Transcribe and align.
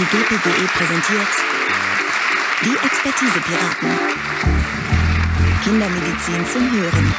Die 0.00 0.06
GPGE 0.06 0.66
präsentiert 0.78 1.28
die 2.64 2.86
Expertise-Piraten. 2.86 3.88
Kindermedizin 5.62 6.46
zum 6.50 6.72
Hören. 6.72 7.14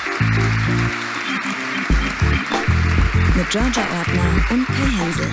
Mit 3.37 3.49
Georgia 3.51 3.83
Ortner 3.83 4.23
und 4.49 4.65
Kai 4.65 4.89
Hensel. 4.97 5.27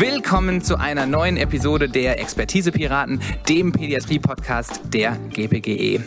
Willkommen 0.00 0.62
zu 0.62 0.78
einer 0.78 1.04
neuen 1.04 1.36
Episode 1.36 1.90
der 1.90 2.18
Expertise-Piraten, 2.18 3.20
dem 3.50 3.72
Pädiatrie-Podcast 3.72 4.80
der 4.86 5.18
GPGE. 5.34 6.00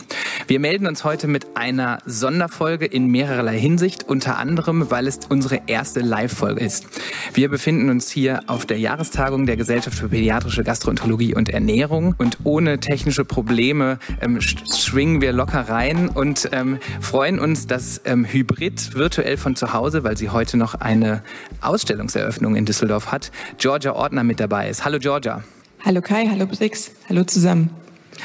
Wir 0.48 0.60
melden 0.60 0.86
uns 0.86 1.02
heute 1.02 1.26
mit 1.26 1.56
einer 1.56 1.98
Sonderfolge 2.06 2.86
in 2.86 3.08
mehrererlei 3.08 3.58
Hinsicht, 3.58 4.08
unter 4.08 4.38
anderem, 4.38 4.92
weil 4.92 5.08
es 5.08 5.18
unsere 5.28 5.62
erste 5.66 5.98
Live-Folge 5.98 6.64
ist. 6.64 6.86
Wir 7.34 7.48
befinden 7.48 7.90
uns 7.90 8.10
hier 8.10 8.40
auf 8.46 8.64
der 8.64 8.78
Jahrestagung 8.78 9.46
der 9.46 9.56
Gesellschaft 9.56 9.98
für 9.98 10.08
Pädiatrische 10.08 10.62
Gastroenterologie 10.62 11.34
und 11.34 11.48
Ernährung 11.48 12.14
und 12.16 12.38
ohne 12.44 12.78
technische 12.78 13.24
Probleme 13.24 13.98
ähm, 14.20 14.40
schwingen 14.40 15.20
wir 15.20 15.32
locker 15.32 15.62
rein 15.62 16.08
und 16.08 16.48
ähm, 16.52 16.78
freuen 17.00 17.40
uns, 17.40 17.66
dass 17.66 18.00
ähm, 18.04 18.24
Hybrid 18.24 18.94
virtuell 18.94 19.38
von 19.38 19.56
zu 19.56 19.72
Hause, 19.72 20.04
weil 20.04 20.16
sie 20.16 20.30
heute 20.30 20.58
noch 20.58 20.76
eine 20.76 21.22
Ausstellungseröffnung 21.60 22.54
in 22.54 22.66
Düsseldorf 22.66 23.10
hat, 23.10 23.32
Georgia 23.58 23.94
Ordner 23.94 24.22
mit 24.22 24.38
dabei 24.38 24.68
ist. 24.68 24.84
Hallo 24.84 25.00
Georgia. 25.00 25.42
Hallo 25.84 26.00
Kai, 26.00 26.28
hallo 26.30 26.46
Brix, 26.46 26.92
hallo 27.08 27.24
zusammen. 27.24 27.70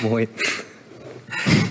Moin. 0.01 0.27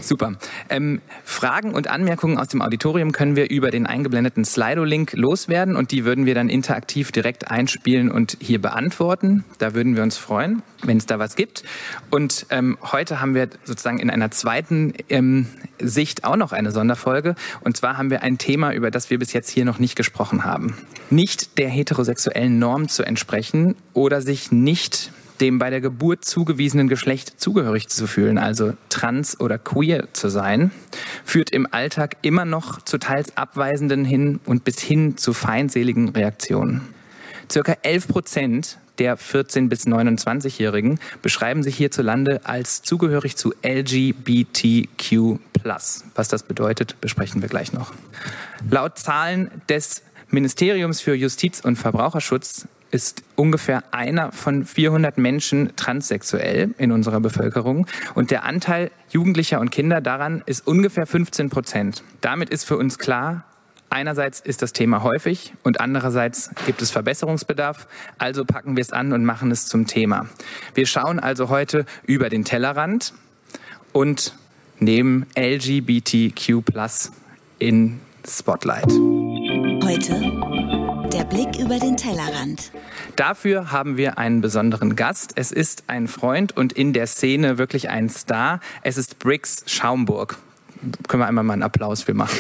Super. 0.02 0.34
Ähm, 0.68 1.00
Fragen 1.24 1.72
und 1.72 1.88
Anmerkungen 1.88 2.38
aus 2.38 2.48
dem 2.48 2.62
Auditorium 2.62 3.12
können 3.12 3.36
wir 3.36 3.50
über 3.50 3.70
den 3.70 3.86
eingeblendeten 3.86 4.45
Slido-Link 4.45 5.12
loswerden 5.14 5.76
und 5.76 5.92
die 5.92 6.04
würden 6.04 6.26
wir 6.26 6.34
dann 6.34 6.48
interaktiv 6.48 7.12
direkt 7.12 7.50
einspielen 7.50 8.10
und 8.10 8.36
hier 8.40 8.60
beantworten. 8.60 9.45
Da 9.59 9.74
würden 9.74 9.96
wir 9.96 10.02
uns 10.02 10.16
freuen, 10.16 10.62
wenn 10.82 10.96
es 10.96 11.06
da 11.06 11.18
was 11.18 11.37
gibt. 11.37 11.65
Und 12.10 12.46
ähm, 12.51 12.78
heute 12.82 13.21
haben 13.21 13.34
wir 13.34 13.48
sozusagen 13.65 13.98
in 13.98 14.10
einer 14.10 14.30
zweiten 14.30 14.95
ähm, 15.09 15.46
Sicht 15.78 16.24
auch 16.24 16.37
noch 16.37 16.52
eine 16.52 16.73
Sonderfolge. 16.73 17.34
Und 17.60 17.76
zwar 17.76 17.98
haben 17.98 18.10
wir 18.10 18.23
ein 18.23 18.38
Thema, 18.38 18.73
über 18.73 18.90
das 18.90 19.10
wir 19.10 19.18
bis 19.18 19.32
jetzt 19.32 19.51
hier 19.51 19.65
noch 19.65 19.78
nicht 19.78 19.96
gesprochen 19.96 20.45
haben. 20.45 20.76
Nicht 21.10 21.59
der 21.59 21.68
heterosexuellen 21.68 22.59
Norm 22.59 22.88
zu 22.88 23.02
entsprechen 23.02 23.74
oder 23.93 24.23
sich 24.23 24.52
nicht 24.52 25.12
dem 25.41 25.59
bei 25.59 25.71
der 25.71 25.80
Geburt 25.80 26.24
zugewiesenen 26.24 26.88
Geschlecht 26.88 27.41
zugehörig 27.41 27.88
zu 27.88 28.07
fühlen, 28.07 28.38
also 28.38 28.74
trans 28.88 29.41
oder 29.41 29.59
queer 29.59 30.13
zu 30.13 30.29
sein, 30.29 30.71
führt 31.24 31.51
im 31.51 31.66
Alltag 31.71 32.16
immer 32.23 32.45
noch 32.45 32.83
zu 32.83 32.99
teils 32.99 33.37
abweisenden 33.37 34.05
hin 34.05 34.41
und 34.45 34.65
bis 34.65 34.80
hin 34.80 35.16
zu 35.16 35.33
feindseligen 35.33 36.11
Reaktionen. 36.11 36.83
Circa 37.51 37.77
11 37.83 38.09
Prozent 38.09 38.79
der 38.99 39.18
14- 39.18 39.68
bis 39.68 39.87
29-Jährigen 39.87 41.01
beschreiben 41.23 41.63
sich 41.63 41.77
hierzulande 41.77 42.43
als 42.45 42.83
zugehörig 42.83 43.37
zu 43.37 43.55
LGBTQ+. 43.63 45.38
Was 46.15 46.29
das 46.29 46.43
bedeutet, 46.43 47.01
besprechen 47.01 47.41
wir 47.41 47.49
gleich 47.49 47.73
noch. 47.73 47.95
Laut 48.68 48.99
Zahlen 48.99 49.51
des 49.68 50.02
Ministeriums 50.29 51.01
für 51.01 51.15
Justiz 51.15 51.61
und 51.61 51.77
Verbraucherschutz 51.77 52.68
ist 52.91 53.23
ungefähr 53.37 53.83
einer 53.93 54.33
von 54.33 54.65
400 54.65 55.19
Menschen 55.19 55.74
transsexuell 55.77 56.74
in 56.79 56.93
unserer 56.93 57.21
Bevölkerung 57.21 57.87
und 58.15 58.30
der 58.30 58.45
Anteil 58.45 58.91
Jugendlicher 59.10 59.60
und 59.60 59.71
Kinder 59.71 60.01
daran 60.01 60.43
ist 60.46 60.66
ungefähr 60.66 61.07
15 61.07 61.51
Prozent. 61.51 62.02
Damit 62.21 62.51
ist 62.51 62.65
für 62.65 62.77
uns 62.77 62.99
klar, 62.99 63.45
Einerseits 63.93 64.38
ist 64.38 64.62
das 64.62 64.72
Thema 64.72 65.03
häufig 65.03 65.53
und 65.65 65.81
andererseits 65.81 66.50
gibt 66.65 66.81
es 66.81 66.93
Verbesserungsbedarf. 66.93 67.88
Also 68.19 68.44
packen 68.44 68.77
wir 68.77 68.83
es 68.83 68.93
an 68.93 69.12
und 69.12 69.25
machen 69.25 69.50
es 69.50 69.66
zum 69.66 69.88
Thema. 69.88 70.28
Wir 70.75 70.87
schauen 70.87 71.19
also 71.19 71.49
heute 71.49 71.84
über 72.06 72.28
den 72.28 72.44
Tellerrand 72.44 73.15
und 73.93 74.37
nehmen 74.79 75.27
LGBTQ 75.37 76.62
in 77.59 77.99
Spotlight. 78.25 78.87
Heute 79.83 80.80
Blick 81.31 81.61
über 81.61 81.79
den 81.79 81.97
Tellerrand. 81.97 82.73
Dafür 83.15 83.71
haben 83.71 83.97
wir 83.97 84.19
einen 84.19 84.41
besonderen 84.41 84.97
Gast. 84.97 85.33
Es 85.37 85.53
ist 85.53 85.85
ein 85.87 86.09
Freund 86.09 86.57
und 86.57 86.73
in 86.73 86.93
der 86.93 87.07
Szene 87.07 87.57
wirklich 87.57 87.89
ein 87.89 88.09
Star. 88.09 88.59
Es 88.83 88.99
ist 88.99 89.21
Briggs 89.21 89.63
Schaumburg. 89.67 90.39
Können 91.07 91.23
wir 91.23 91.29
einmal 91.29 91.45
mal 91.45 91.53
einen 91.53 91.63
Applaus 91.63 92.03
für 92.03 92.15
machen. 92.15 92.39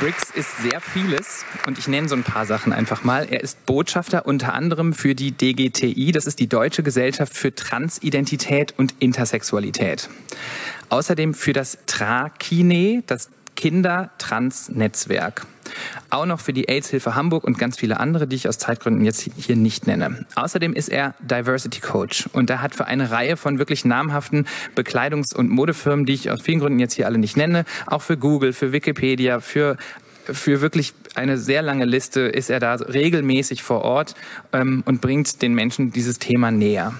Briggs 0.00 0.30
ist 0.34 0.56
sehr 0.62 0.80
vieles 0.80 1.44
und 1.66 1.78
ich 1.78 1.86
nenne 1.86 2.08
so 2.08 2.16
ein 2.16 2.24
paar 2.24 2.46
Sachen 2.46 2.72
einfach 2.72 3.04
mal. 3.04 3.28
Er 3.30 3.40
ist 3.42 3.66
Botschafter 3.66 4.26
unter 4.26 4.54
anderem 4.54 4.94
für 4.94 5.14
die 5.14 5.30
DGTI, 5.30 6.10
das 6.10 6.26
ist 6.26 6.40
die 6.40 6.48
Deutsche 6.48 6.82
Gesellschaft 6.82 7.36
für 7.36 7.54
Transidentität 7.54 8.74
und 8.78 8.94
Intersexualität. 8.98 10.08
Außerdem 10.88 11.34
für 11.34 11.52
das 11.52 11.78
TRAKINE, 11.86 13.04
das 13.06 13.28
Kinder-Trans-Netzwerk. 13.62 15.46
Auch 16.10 16.26
noch 16.26 16.40
für 16.40 16.52
die 16.52 16.68
AIDS-Hilfe 16.68 17.14
Hamburg 17.14 17.44
und 17.44 17.60
ganz 17.60 17.78
viele 17.78 18.00
andere, 18.00 18.26
die 18.26 18.34
ich 18.34 18.48
aus 18.48 18.58
Zeitgründen 18.58 19.04
jetzt 19.04 19.20
hier 19.20 19.54
nicht 19.54 19.86
nenne. 19.86 20.26
Außerdem 20.34 20.72
ist 20.72 20.88
er 20.88 21.14
Diversity 21.20 21.78
Coach 21.78 22.28
und 22.32 22.50
er 22.50 22.60
hat 22.60 22.74
für 22.74 22.86
eine 22.86 23.12
Reihe 23.12 23.36
von 23.36 23.60
wirklich 23.60 23.84
namhaften 23.84 24.48
Bekleidungs- 24.74 25.32
und 25.32 25.48
Modefirmen, 25.48 26.06
die 26.06 26.14
ich 26.14 26.28
aus 26.32 26.42
vielen 26.42 26.58
Gründen 26.58 26.80
jetzt 26.80 26.94
hier 26.94 27.06
alle 27.06 27.18
nicht 27.18 27.36
nenne, 27.36 27.64
auch 27.86 28.02
für 28.02 28.16
Google, 28.16 28.52
für 28.52 28.72
Wikipedia, 28.72 29.38
für 29.38 29.76
für 30.24 30.60
wirklich 30.60 30.92
eine 31.14 31.38
sehr 31.38 31.62
lange 31.62 31.84
Liste 31.84 32.20
ist 32.20 32.48
er 32.48 32.60
da 32.60 32.74
regelmäßig 32.74 33.62
vor 33.64 33.82
Ort 33.82 34.14
ähm, 34.52 34.82
und 34.86 35.00
bringt 35.00 35.42
den 35.42 35.52
Menschen 35.54 35.92
dieses 35.92 36.20
Thema 36.20 36.52
näher. 36.52 36.94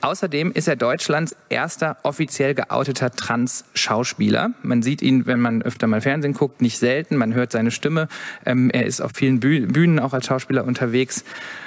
Außerdem 0.00 0.52
ist 0.52 0.68
er 0.68 0.76
Deutschlands 0.76 1.36
erster 1.48 1.98
offiziell 2.02 2.54
geouteter 2.54 3.10
Trans-Schauspieler. 3.10 4.50
Man 4.62 4.82
sieht 4.82 5.02
ihn, 5.02 5.26
wenn 5.26 5.40
man 5.40 5.62
öfter 5.62 5.86
mal 5.86 6.00
Fernsehen 6.00 6.34
guckt, 6.34 6.60
nicht 6.60 6.78
selten. 6.78 7.16
Man 7.16 7.34
hört 7.34 7.52
seine 7.52 7.70
Stimme. 7.70 8.08
Ähm, 8.44 8.70
er 8.70 8.86
ist 8.86 9.00
auf 9.00 9.12
vielen 9.14 9.40
Bühnen 9.40 9.98
auch 9.98 10.12
als 10.12 10.26
Schauspieler 10.26 10.64
unterwegs. 10.64 11.24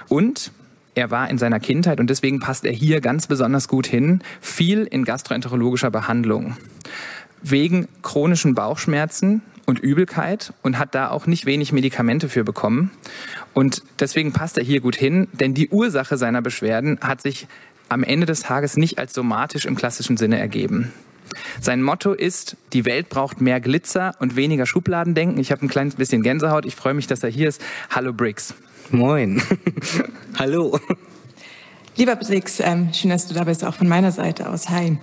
Und 0.10 0.52
er 0.96 1.12
war 1.12 1.30
in 1.30 1.38
seiner 1.38 1.60
Kindheit 1.60 2.00
und 2.00 2.10
deswegen 2.10 2.40
passt 2.40 2.66
er 2.66 2.72
hier 2.72 3.02
ganz 3.02 3.28
besonders 3.28 3.68
gut 3.68 3.88
hin, 3.88 4.22
viel 4.42 4.84
in 4.84 5.06
gastroenterologischer 5.06 5.90
Behandlung. 5.90 6.56
Wegen 7.42 7.88
chronischen 8.04 8.54
Bauchschmerzen 8.54 9.42
und 9.66 9.80
Übelkeit 9.80 10.54
und 10.62 10.78
hat 10.78 10.94
da 10.94 11.10
auch 11.10 11.26
nicht 11.26 11.46
wenig 11.46 11.72
Medikamente 11.72 12.30
für 12.30 12.44
bekommen. 12.44 12.92
Und 13.54 13.82
deswegen 14.00 14.34
passt 14.34 14.58
er 14.58 14.64
hier 14.64 14.82
gut 14.82 14.96
hin, 14.96 15.28
denn 15.34 15.54
die 15.54 15.70
Ursache 15.70 16.18
seiner 16.18 16.42
Beschwerden 16.42 17.00
hat 17.02 17.22
sich 17.22 17.48
am 17.90 18.04
Ende 18.04 18.26
des 18.26 18.42
Tages 18.42 18.78
nicht 18.78 18.98
als 19.00 19.14
somatisch 19.14 19.66
im 19.66 19.76
klassischen 19.76 20.18
Sinne 20.18 20.40
ergeben. 20.40 20.92
Sein 21.62 21.82
Motto 21.82 22.14
ist, 22.14 22.58
die 22.74 22.86
Welt 22.86 23.10
braucht 23.10 23.42
mehr 23.42 23.60
Glitzer 23.60 24.16
und 24.20 24.36
weniger 24.36 24.66
Schubladendenken. 24.66 25.40
Ich 25.40 25.52
habe 25.52 25.66
ein 25.66 25.70
kleines 25.70 25.96
bisschen 25.96 26.22
Gänsehaut. 26.22 26.66
Ich 26.66 26.76
freue 26.76 26.94
mich, 26.94 27.08
dass 27.08 27.24
er 27.24 27.30
hier 27.30 27.48
ist. 27.48 27.62
Hallo 27.90 28.14
Briggs. 28.14 28.54
Moin. 28.92 29.42
Hallo. 30.38 30.80
Lieber 31.96 32.16
Briggs, 32.16 32.60
ähm, 32.60 32.90
schön, 32.94 33.12
dass 33.12 33.28
du 33.28 33.34
da 33.34 33.44
bist, 33.44 33.64
auch 33.64 33.76
von 33.76 33.88
meiner 33.88 34.12
Seite 34.12 34.50
aus. 34.50 34.70
Hi. 34.70 34.98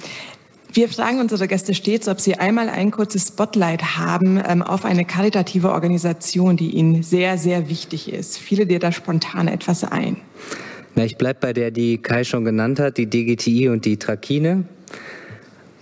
Wir 0.72 0.88
fragen 0.88 1.19
unsere 1.19 1.48
Gäste 1.48 1.74
stets, 1.74 2.06
ob 2.06 2.20
sie 2.20 2.36
einmal 2.36 2.69
ein 2.69 2.92
kurzes 2.92 3.28
Spotlight 3.28 3.98
haben 3.98 4.40
ähm, 4.46 4.62
auf 4.62 4.84
eine 4.84 5.04
karitative 5.04 5.72
Organisation, 5.72 6.56
die 6.56 6.70
ihnen 6.70 7.02
sehr, 7.02 7.38
sehr 7.38 7.69
wichtig 7.69 8.12
ist. 8.12 8.38
Fiele 8.38 8.66
dir 8.66 8.78
da 8.78 8.92
spontan 8.92 9.48
etwas 9.48 9.82
ein? 9.82 10.16
Na, 10.94 11.04
ich 11.04 11.16
bleibe 11.16 11.38
bei 11.40 11.52
der, 11.52 11.70
die 11.70 11.98
Kai 11.98 12.24
schon 12.24 12.44
genannt 12.44 12.80
hat, 12.80 12.96
die 12.96 13.06
DGTI 13.06 13.68
und 13.68 13.84
die 13.84 13.96
Trakine, 13.96 14.64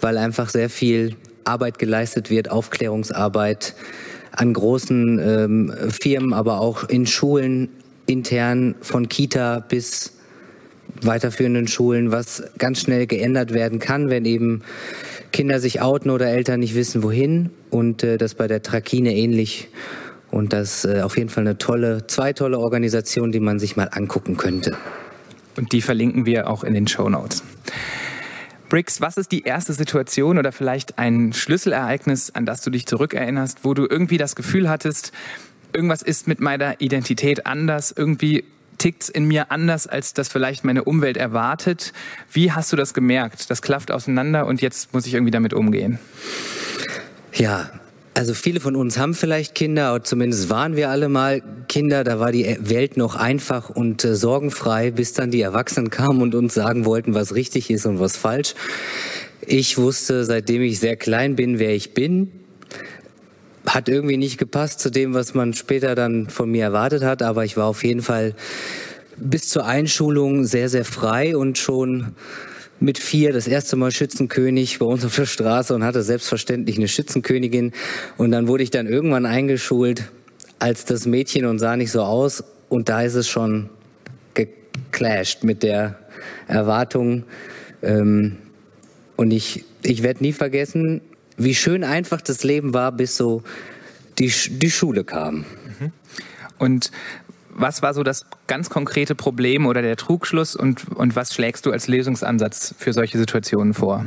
weil 0.00 0.19
einfach 0.19 0.50
sehr 0.50 0.69
viel 0.69 1.16
Arbeit 1.44 1.78
geleistet 1.78 2.30
wird, 2.30 2.50
Aufklärungsarbeit 2.50 3.74
an 4.32 4.52
großen 4.52 5.19
ähm, 5.19 5.75
Firmen, 5.88 6.32
aber 6.32 6.60
auch 6.60 6.88
in 6.88 7.06
Schulen 7.06 7.70
intern 8.06 8.75
von 8.81 9.08
Kita 9.08 9.60
bis 9.60 10.12
weiterführenden 11.02 11.69
Schulen, 11.69 12.12
was 12.12 12.43
ganz 12.58 12.81
schnell 12.81 13.06
geändert 13.06 13.52
werden 13.52 13.78
kann, 13.78 14.11
wenn 14.11 14.25
eben 14.25 14.62
Kinder 15.32 15.61
sich 15.61 15.81
outen 15.81 16.11
oder 16.11 16.26
Eltern 16.26 16.61
nicht 16.61 16.75
wissen, 16.75 17.02
wohin. 17.02 17.50
Und 17.70 18.02
äh, 18.02 18.19
das 18.19 18.34
bei 18.34 18.46
der 18.46 18.62
Trakine 18.62 19.14
ähnlich. 19.14 19.69
Und 20.30 20.52
das 20.52 20.84
ist 20.84 20.96
äh, 20.96 21.02
auf 21.02 21.16
jeden 21.16 21.30
Fall 21.30 21.42
eine 21.42 21.58
tolle, 21.58 22.06
zwei 22.06 22.32
tolle 22.32 22.58
Organisationen, 22.58 23.32
die 23.32 23.40
man 23.40 23.58
sich 23.58 23.76
mal 23.76 23.88
angucken 23.92 24.36
könnte. 24.36 24.76
Und 25.56 25.72
die 25.72 25.82
verlinken 25.82 26.26
wir 26.26 26.48
auch 26.48 26.64
in 26.64 26.75
den 26.75 26.86
Show 26.86 27.08
Notes. 27.08 27.42
Briggs, 28.69 29.00
was 29.00 29.16
ist 29.16 29.32
die 29.32 29.44
erste 29.44 29.72
Situation 29.72 30.38
oder 30.38 30.52
vielleicht 30.52 30.98
ein 30.98 31.32
Schlüsselereignis, 31.32 32.30
an 32.30 32.44
das 32.44 32.60
du 32.60 32.70
dich 32.70 32.86
zurückerinnerst, 32.86 33.64
wo 33.64 33.72
du 33.72 33.86
irgendwie 33.88 34.19
das 34.19 34.36
Gefühl 34.36 34.69
hattest, 34.69 35.12
irgendwas 35.72 36.02
ist 36.02 36.28
mit 36.28 36.40
meiner 36.40 36.80
Identität 36.80 37.46
anders, 37.46 37.94
irgendwie 37.96 38.44
tickt's 38.76 39.08
in 39.08 39.26
mir 39.26 39.50
anders, 39.50 39.86
als 39.86 40.14
das 40.14 40.28
vielleicht 40.28 40.64
meine 40.64 40.84
Umwelt 40.84 41.16
erwartet. 41.16 41.92
Wie 42.30 42.52
hast 42.52 42.72
du 42.72 42.76
das 42.76 42.94
gemerkt? 42.94 43.50
Das 43.50 43.62
klafft 43.62 43.90
auseinander 43.90 44.46
und 44.46 44.62
jetzt 44.62 44.92
muss 44.94 45.06
ich 45.06 45.14
irgendwie 45.14 45.32
damit 45.32 45.52
umgehen. 45.52 45.98
Ja, 47.32 47.70
also 48.19 48.35
viele 48.35 48.59
von 48.59 48.75
uns 48.75 48.99
haben 48.99 49.15
vielleicht 49.15 49.55
Kinder, 49.55 49.94
oder 49.94 50.03
zumindest 50.03 50.50
waren 50.50 50.75
wir 50.75 50.91
alle 50.91 51.09
mal 51.09 51.41
Kinder. 51.69 52.03
Da 52.03 52.19
war 52.19 52.32
die 52.32 52.56
Welt 52.59 52.97
noch 52.97 53.15
einfach 53.15 53.70
und 53.70 54.05
äh, 54.05 54.17
sorgenfrei, 54.17 54.91
bis 54.91 55.12
dann 55.12 55.31
die 55.31 55.41
Erwachsenen 55.41 55.88
kamen 55.88 56.20
und 56.20 56.35
uns 56.35 56.53
sagen 56.53 56.85
wollten, 56.85 57.15
was 57.15 57.37
richtig 57.37 57.70
ist 57.70 57.87
und 57.87 58.00
was 58.00 58.17
falsch. 58.17 58.55
Ich 59.47 59.79
wusste, 59.79 60.25
seitdem 60.25 60.62
ich 60.62 60.81
sehr 60.81 60.97
klein 60.97 61.37
bin, 61.37 61.61
wer 61.61 61.76
ich 61.76 61.94
bin. 61.94 62.32
Hat 63.67 63.88
irgendwie 63.88 64.17
nicht 64.17 64.37
gepasst 64.37 64.81
zu 64.81 64.91
dem, 64.91 65.14
was 65.14 65.35
man 65.35 65.55
später 65.55 65.94
dann 65.94 66.29
von 66.29 66.50
mir 66.50 66.64
erwartet 66.64 67.05
hat, 67.05 67.23
aber 67.23 67.44
ich 67.44 67.56
war 67.56 67.67
auf 67.67 67.85
jeden 67.85 68.03
Fall 68.03 68.35
bis 69.17 69.49
zur 69.49 69.64
Einschulung 69.64 70.44
sehr, 70.44 70.69
sehr 70.69 70.85
frei 70.85 71.37
und 71.37 71.56
schon 71.56 72.17
mit 72.80 72.98
vier 72.98 73.32
das 73.32 73.46
erste 73.46 73.76
Mal 73.76 73.90
Schützenkönig 73.90 74.78
bei 74.78 74.86
uns 74.86 75.04
auf 75.04 75.16
der 75.16 75.26
Straße 75.26 75.75
und 75.75 75.84
hatte 75.84 76.02
selbstverständlich 76.02 76.76
eine 76.76 76.88
Schützenkönigin. 76.88 77.72
Und 78.16 78.30
dann 78.30 78.48
wurde 78.48 78.62
ich 78.62 78.70
dann 78.70 78.86
irgendwann 78.86 79.26
eingeschult 79.26 80.04
als 80.58 80.84
das 80.84 81.06
Mädchen 81.06 81.44
und 81.44 81.58
sah 81.58 81.76
nicht 81.76 81.90
so 81.90 82.02
aus. 82.02 82.44
Und 82.69 82.88
da 82.88 83.02
ist 83.02 83.14
es 83.14 83.28
schon 83.28 83.70
geclasht 84.34 85.44
mit 85.44 85.62
der 85.62 85.98
Erwartung. 86.46 87.25
Ähm, 87.82 88.36
und 89.16 89.30
ich, 89.32 89.64
ich 89.82 90.02
werde 90.02 90.22
nie 90.22 90.32
vergessen, 90.32 91.00
wie 91.36 91.54
schön 91.54 91.84
einfach 91.84 92.20
das 92.20 92.44
Leben 92.44 92.75
war, 92.75 92.92
bis 92.92 93.16
so 93.16 93.42
die, 94.19 94.32
die 94.48 94.70
Schule 94.70 95.04
kam. 95.04 95.38
Mhm. 95.80 95.92
Und 96.58 96.90
was 97.58 97.82
war 97.82 97.93
so 97.93 98.02
das 98.02 98.25
ganz 98.46 98.70
konkrete 98.70 99.14
Problem 99.14 99.66
oder 99.66 99.82
der 99.82 99.96
Trugschluss 99.96 100.56
und, 100.56 100.88
und 100.94 101.16
was 101.16 101.34
schlägst 101.34 101.66
du 101.66 101.72
als 101.72 101.88
Lösungsansatz 101.88 102.75
für 102.78 102.93
solche 102.93 103.19
Situationen 103.19 103.75
vor? 103.75 104.06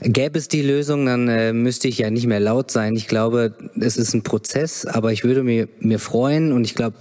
Gäbe 0.00 0.38
es 0.38 0.48
die 0.48 0.62
Lösung, 0.62 1.06
dann 1.06 1.28
äh, 1.28 1.52
müsste 1.52 1.88
ich 1.88 1.98
ja 1.98 2.10
nicht 2.10 2.26
mehr 2.26 2.40
laut 2.40 2.70
sein. 2.70 2.96
Ich 2.96 3.06
glaube, 3.06 3.54
es 3.78 3.96
ist 3.96 4.14
ein 4.14 4.22
Prozess, 4.22 4.86
aber 4.86 5.12
ich 5.12 5.24
würde 5.24 5.42
mir, 5.42 5.68
mir 5.78 5.98
freuen 5.98 6.52
und 6.52 6.64
ich 6.64 6.74
glaube, 6.74 6.96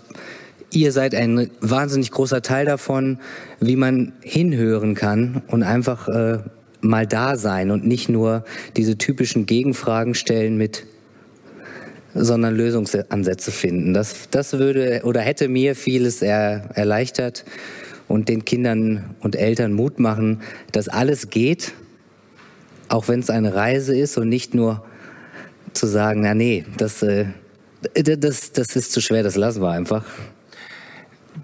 ihr 0.71 0.91
seid 0.91 1.15
ein 1.15 1.49
wahnsinnig 1.61 2.11
großer 2.11 2.41
Teil 2.41 2.65
davon, 2.65 3.19
wie 3.59 3.75
man 3.75 4.13
hinhören 4.21 4.95
kann 4.95 5.41
und 5.47 5.63
einfach 5.63 6.07
äh, 6.07 6.39
mal 6.81 7.07
da 7.07 7.35
sein 7.37 7.71
und 7.71 7.85
nicht 7.85 8.09
nur 8.09 8.43
diese 8.75 8.97
typischen 8.97 9.45
Gegenfragen 9.45 10.13
stellen 10.13 10.57
mit 10.57 10.85
sondern 12.15 12.55
Lösungsansätze 12.55 13.51
finden. 13.51 13.93
Das, 13.93 14.29
das 14.31 14.53
würde 14.53 15.01
oder 15.03 15.21
hätte 15.21 15.49
mir 15.49 15.75
vieles 15.75 16.21
er, 16.21 16.69
erleichtert 16.73 17.45
und 18.07 18.29
den 18.29 18.45
Kindern 18.45 19.15
und 19.19 19.35
Eltern 19.35 19.73
Mut 19.73 19.99
machen, 19.99 20.41
dass 20.71 20.87
alles 20.87 21.29
geht, 21.29 21.73
auch 22.87 23.07
wenn 23.09 23.19
es 23.19 23.29
eine 23.29 23.53
Reise 23.53 23.95
ist 23.95 24.17
und 24.17 24.29
nicht 24.29 24.53
nur 24.53 24.85
zu 25.73 25.87
sagen, 25.87 26.21
na 26.21 26.33
nee, 26.33 26.65
das, 26.77 27.03
äh, 27.03 27.25
das, 27.93 28.53
das 28.53 28.75
ist 28.75 28.93
zu 28.93 29.01
schwer, 29.01 29.21
das 29.21 29.35
lassen 29.35 29.61
wir 29.61 29.71
einfach. 29.71 30.05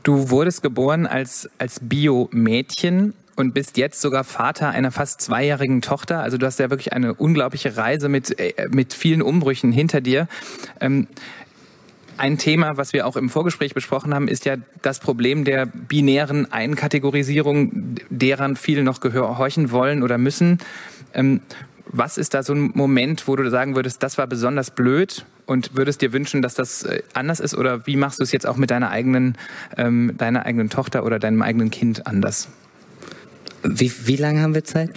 Du 0.04 0.30
wurdest 0.30 0.62
geboren 0.64 1.06
als, 1.06 1.50
als 1.58 1.80
Bio-Mädchen 1.82 3.14
und 3.36 3.54
bist 3.54 3.78
jetzt 3.78 4.02
sogar 4.02 4.24
Vater 4.24 4.70
einer 4.70 4.92
fast 4.92 5.22
zweijährigen 5.22 5.82
Tochter. 5.82 6.22
Also 6.22 6.38
du 6.38 6.46
hast 6.46 6.60
ja 6.60 6.70
wirklich 6.70 6.94
eine 6.94 7.14
unglaubliche 7.14 7.78
Reise 7.78 8.10
mit, 8.10 8.40
äh, 8.40 8.68
mit 8.70 8.94
vielen 8.94 9.22
Umbrüchen 9.22 9.72
hinter 9.72 10.02
dir. 10.02 10.28
Ähm, 10.80 11.08
ein 12.18 12.38
Thema, 12.38 12.78
was 12.78 12.94
wir 12.94 13.08
auch 13.08 13.16
im 13.16 13.30
Vorgespräch 13.30 13.74
besprochen 13.74 14.14
haben, 14.14 14.28
ist 14.28 14.46
ja 14.46 14.58
das 14.84 15.00
Problem 15.00 15.44
der 15.44 15.66
binären 15.66 16.52
Einkategorisierung, 16.52 17.96
deren 18.10 18.56
viele 18.56 18.84
noch 18.84 19.00
gehorchen 19.00 19.72
wollen 19.72 20.04
oder 20.04 20.20
müssen. 20.20 20.60
Ähm, 21.14 21.42
was 21.88 22.18
ist 22.18 22.34
da 22.34 22.44
so 22.44 22.54
ein 22.54 22.72
Moment, 22.74 23.28
wo 23.28 23.36
du 23.36 23.50
sagen 23.50 23.76
würdest, 23.76 24.04
das 24.04 24.18
war 24.18 24.28
besonders 24.28 24.72
blöd 24.72 25.26
und 25.46 25.76
würdest 25.76 26.02
dir 26.02 26.14
wünschen, 26.14 26.42
dass 26.42 26.54
das 26.54 26.84
äh, 26.84 27.02
anders 27.14 27.40
ist? 27.40 27.56
Oder 27.56 27.88
wie 27.88 27.96
machst 27.96 28.20
du 28.20 28.24
es 28.24 28.32
jetzt 28.32 28.46
auch 28.46 28.58
mit 28.58 28.72
deiner 28.72 28.92
eigenen, 28.92 29.36
ähm, 29.76 30.14
deiner 30.18 30.46
eigenen 30.46 30.70
Tochter 30.70 31.04
oder 31.04 31.20
deinem 31.20 31.42
eigenen 31.42 31.72
Kind 31.72 32.06
anders? 32.08 32.50
Wie, 33.64 33.92
wie 34.06 34.16
lange 34.16 34.42
haben 34.42 34.56
wir 34.56 34.64
Zeit? 34.64 34.90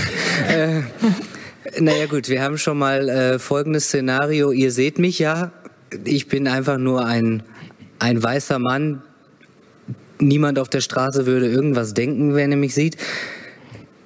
äh, 0.48 0.82
naja 1.80 2.06
gut, 2.06 2.28
wir 2.28 2.42
haben 2.42 2.58
schon 2.58 2.78
mal 2.78 3.08
äh, 3.08 3.38
folgendes 3.38 3.86
Szenario. 3.86 4.52
Ihr 4.52 4.70
seht 4.70 4.98
mich 4.98 5.18
ja. 5.18 5.52
Ich 6.04 6.28
bin 6.28 6.46
einfach 6.48 6.78
nur 6.78 7.04
ein, 7.04 7.42
ein 7.98 8.22
weißer 8.22 8.58
Mann. 8.58 9.02
Niemand 10.18 10.58
auf 10.58 10.68
der 10.68 10.80
Straße 10.80 11.26
würde 11.26 11.48
irgendwas 11.48 11.94
denken, 11.94 12.34
wenn 12.34 12.52
er 12.52 12.56
mich 12.56 12.74
sieht. 12.74 12.96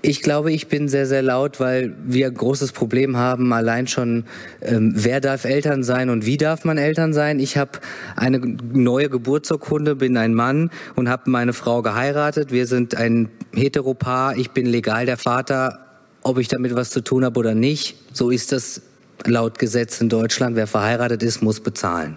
Ich 0.02 0.22
glaube, 0.22 0.52
ich 0.52 0.68
bin 0.68 0.88
sehr, 0.88 1.06
sehr 1.06 1.22
laut, 1.22 1.58
weil 1.58 1.96
wir 2.04 2.28
ein 2.28 2.34
großes 2.34 2.70
Problem 2.70 3.16
haben, 3.16 3.52
allein 3.52 3.88
schon, 3.88 4.24
ähm, 4.62 4.92
wer 4.94 5.20
darf 5.20 5.44
Eltern 5.44 5.82
sein 5.82 6.10
und 6.10 6.24
wie 6.24 6.36
darf 6.36 6.64
man 6.64 6.78
Eltern 6.78 7.12
sein. 7.12 7.40
Ich 7.40 7.56
habe 7.56 7.72
eine 8.14 8.38
neue 8.38 9.10
Geburtsurkunde, 9.10 9.96
bin 9.96 10.16
ein 10.16 10.32
Mann 10.32 10.70
und 10.94 11.08
habe 11.08 11.28
meine 11.28 11.52
Frau 11.52 11.82
geheiratet. 11.82 12.52
Wir 12.52 12.68
sind 12.68 12.94
ein 12.94 13.30
Heteropaar, 13.56 14.36
ich 14.36 14.50
bin 14.50 14.66
legal 14.66 15.06
der 15.06 15.16
Vater, 15.16 15.86
ob 16.22 16.38
ich 16.38 16.48
damit 16.48 16.74
was 16.74 16.90
zu 16.90 17.02
tun 17.02 17.24
habe 17.24 17.38
oder 17.38 17.54
nicht. 17.54 17.96
So 18.12 18.30
ist 18.30 18.52
das 18.52 18.82
laut 19.24 19.58
Gesetz 19.58 20.00
in 20.00 20.08
Deutschland. 20.08 20.56
Wer 20.56 20.66
verheiratet 20.66 21.22
ist, 21.22 21.42
muss 21.42 21.60
bezahlen. 21.60 22.16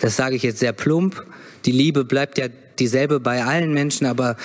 Das 0.00 0.16
sage 0.16 0.36
ich 0.36 0.42
jetzt 0.42 0.58
sehr 0.58 0.72
plump. 0.72 1.24
Die 1.64 1.72
Liebe 1.72 2.04
bleibt 2.04 2.38
ja 2.38 2.46
dieselbe 2.78 3.20
bei 3.20 3.44
allen 3.44 3.72
Menschen, 3.72 4.06
aber 4.06 4.36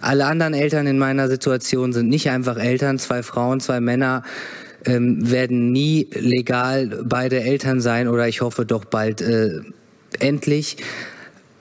alle 0.00 0.26
anderen 0.26 0.54
Eltern 0.54 0.86
in 0.86 0.98
meiner 0.98 1.28
Situation 1.28 1.92
sind 1.92 2.08
nicht 2.08 2.30
einfach 2.30 2.56
Eltern. 2.56 2.98
Zwei 2.98 3.22
Frauen, 3.22 3.60
zwei 3.60 3.80
Männer 3.80 4.22
ähm, 4.84 5.30
werden 5.30 5.72
nie 5.72 6.08
legal 6.12 7.04
beide 7.04 7.40
Eltern 7.40 7.80
sein 7.80 8.08
oder 8.08 8.28
ich 8.28 8.40
hoffe 8.40 8.64
doch 8.64 8.84
bald 8.84 9.20
äh, 9.20 9.60
endlich. 10.18 10.78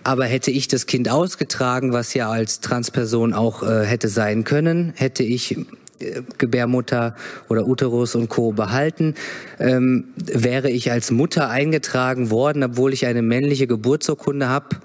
Aber 0.04 0.26
hätte 0.26 0.52
ich 0.52 0.68
das 0.68 0.86
Kind 0.86 1.10
ausgetragen, 1.10 1.94
was 1.94 2.14
ja 2.14 2.30
als 2.30 2.60
Transperson 2.60 3.34
auch 3.34 3.64
äh, 3.64 3.86
hätte 3.86 4.10
sein 4.10 4.44
können, 4.44 4.94
hätte 4.96 5.24
ich 5.24 5.58
äh, 6.00 6.22
Gebärmutter 6.38 7.16
oder 7.50 7.68
Uterus 7.68 8.16
und 8.16 8.30
Co. 8.30 8.52
behalten, 8.52 9.16
ähm, 9.60 10.06
wäre 10.16 10.70
ich 10.70 10.92
als 10.92 11.12
Mutter 11.12 11.50
eingetragen 11.50 12.30
worden, 12.30 12.64
obwohl 12.64 12.94
ich 12.94 13.06
eine 13.06 13.22
männliche 13.22 13.68
Geburtsurkunde 13.68 14.50
habe 14.50 14.78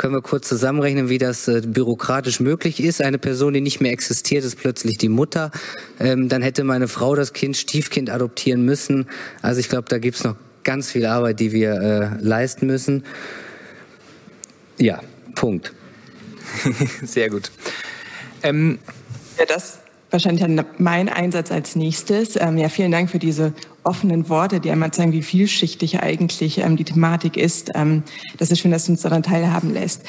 können 0.00 0.14
wir 0.14 0.22
kurz 0.22 0.48
zusammenrechnen, 0.48 1.10
wie 1.10 1.18
das 1.18 1.46
äh, 1.46 1.60
bürokratisch 1.60 2.40
möglich 2.40 2.82
ist. 2.82 3.02
Eine 3.02 3.18
Person, 3.18 3.52
die 3.52 3.60
nicht 3.60 3.82
mehr 3.82 3.92
existiert, 3.92 4.46
ist 4.46 4.58
plötzlich 4.58 4.96
die 4.96 5.10
Mutter. 5.10 5.50
Ähm, 5.98 6.30
dann 6.30 6.40
hätte 6.40 6.64
meine 6.64 6.88
Frau 6.88 7.14
das 7.14 7.34
Kind 7.34 7.54
Stiefkind 7.58 8.08
adoptieren 8.08 8.64
müssen. 8.64 9.08
Also 9.42 9.60
ich 9.60 9.68
glaube, 9.68 9.90
da 9.90 9.98
gibt's 9.98 10.24
noch 10.24 10.36
ganz 10.64 10.90
viel 10.90 11.04
Arbeit, 11.04 11.38
die 11.38 11.52
wir 11.52 11.74
äh, 11.74 12.24
leisten 12.24 12.66
müssen. 12.66 13.04
Ja, 14.80 15.00
Punkt. 15.34 15.72
Sehr 17.02 17.28
gut. 17.28 17.50
Ähm, 18.42 18.78
ja, 19.38 19.44
das 19.44 19.78
wahrscheinlich 20.10 20.44
mein 20.78 21.08
Einsatz 21.08 21.50
als 21.50 21.76
nächstes. 21.76 22.36
Ähm, 22.36 22.58
ja, 22.58 22.68
vielen 22.68 22.90
Dank 22.90 23.10
für 23.10 23.18
diese 23.18 23.52
offenen 23.82 24.28
Worte, 24.28 24.60
die 24.60 24.70
einmal 24.70 24.90
zeigen, 24.90 25.12
wie 25.12 25.22
vielschichtig 25.22 26.00
eigentlich 26.00 26.58
ähm, 26.58 26.76
die 26.76 26.84
Thematik 26.84 27.36
ist. 27.36 27.70
Ähm, 27.74 28.02
das 28.36 28.50
ist 28.50 28.60
schön, 28.60 28.70
dass 28.70 28.86
du 28.86 28.92
uns 28.92 29.02
daran 29.02 29.22
teilhaben 29.22 29.72
lässt. 29.72 30.02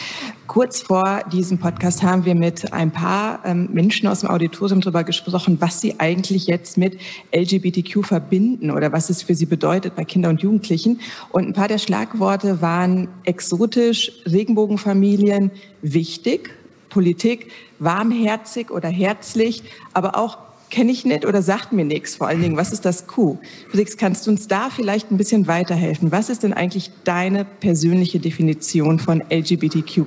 Kurz 0.48 0.82
vor 0.82 1.24
diesem 1.32 1.60
Podcast 1.60 2.04
haben 2.04 2.26
wir 2.26 2.36
mit 2.36 2.74
ein 2.74 2.92
paar 2.92 3.40
ähm, 3.46 3.70
Menschen 3.72 4.08
aus 4.08 4.20
dem 4.20 4.30
Auditorium 4.30 4.82
darüber 4.82 5.04
gesprochen, 5.04 5.58
was 5.62 5.80
sie 5.80 6.00
eigentlich 6.00 6.48
jetzt 6.48 6.78
mit 6.78 7.00
LGBTQ 7.34 8.04
verbinden 8.04 8.72
oder 8.72 8.92
was 8.92 9.10
es 9.10 9.24
für 9.24 9.36
sie 9.36 9.46
bedeutet 9.46 9.96
bei 9.96 10.04
Kindern 10.04 10.32
und 10.32 10.42
Jugendlichen. 10.42 11.00
Und 11.30 11.48
ein 11.48 11.54
paar 11.54 11.70
der 11.70 11.78
Schlagworte 11.78 12.62
waren 12.62 13.08
exotisch, 13.24 14.12
Regenbogenfamilien, 14.26 15.52
wichtig, 15.82 16.50
Politik, 16.92 17.52
warmherzig 17.80 18.70
oder 18.70 18.90
herzlich, 18.90 19.64
aber 19.94 20.16
auch 20.16 20.38
kenne 20.70 20.92
ich 20.92 21.04
nicht 21.04 21.26
oder 21.26 21.42
sagt 21.42 21.74
mir 21.74 21.84
nichts. 21.84 22.16
Vor 22.16 22.28
allen 22.28 22.42
Dingen, 22.42 22.56
was 22.58 22.72
ist 22.72 22.86
das 22.86 23.08
Q? 23.08 23.38
Felix, 23.70 23.98
kannst 23.98 24.26
du 24.26 24.32
uns 24.32 24.48
da 24.48 24.70
vielleicht 24.70 25.12
ein 25.12 25.18
bisschen 25.18 25.48
weiterhelfen? 25.48 26.12
Was 26.12 26.30
ist 26.30 26.44
denn 26.44 26.54
eigentlich 26.54 26.92
deine 27.04 27.46
persönliche 27.46 28.20
Definition 28.20 29.00
von 29.00 29.22
LGBTQ+. 29.30 30.06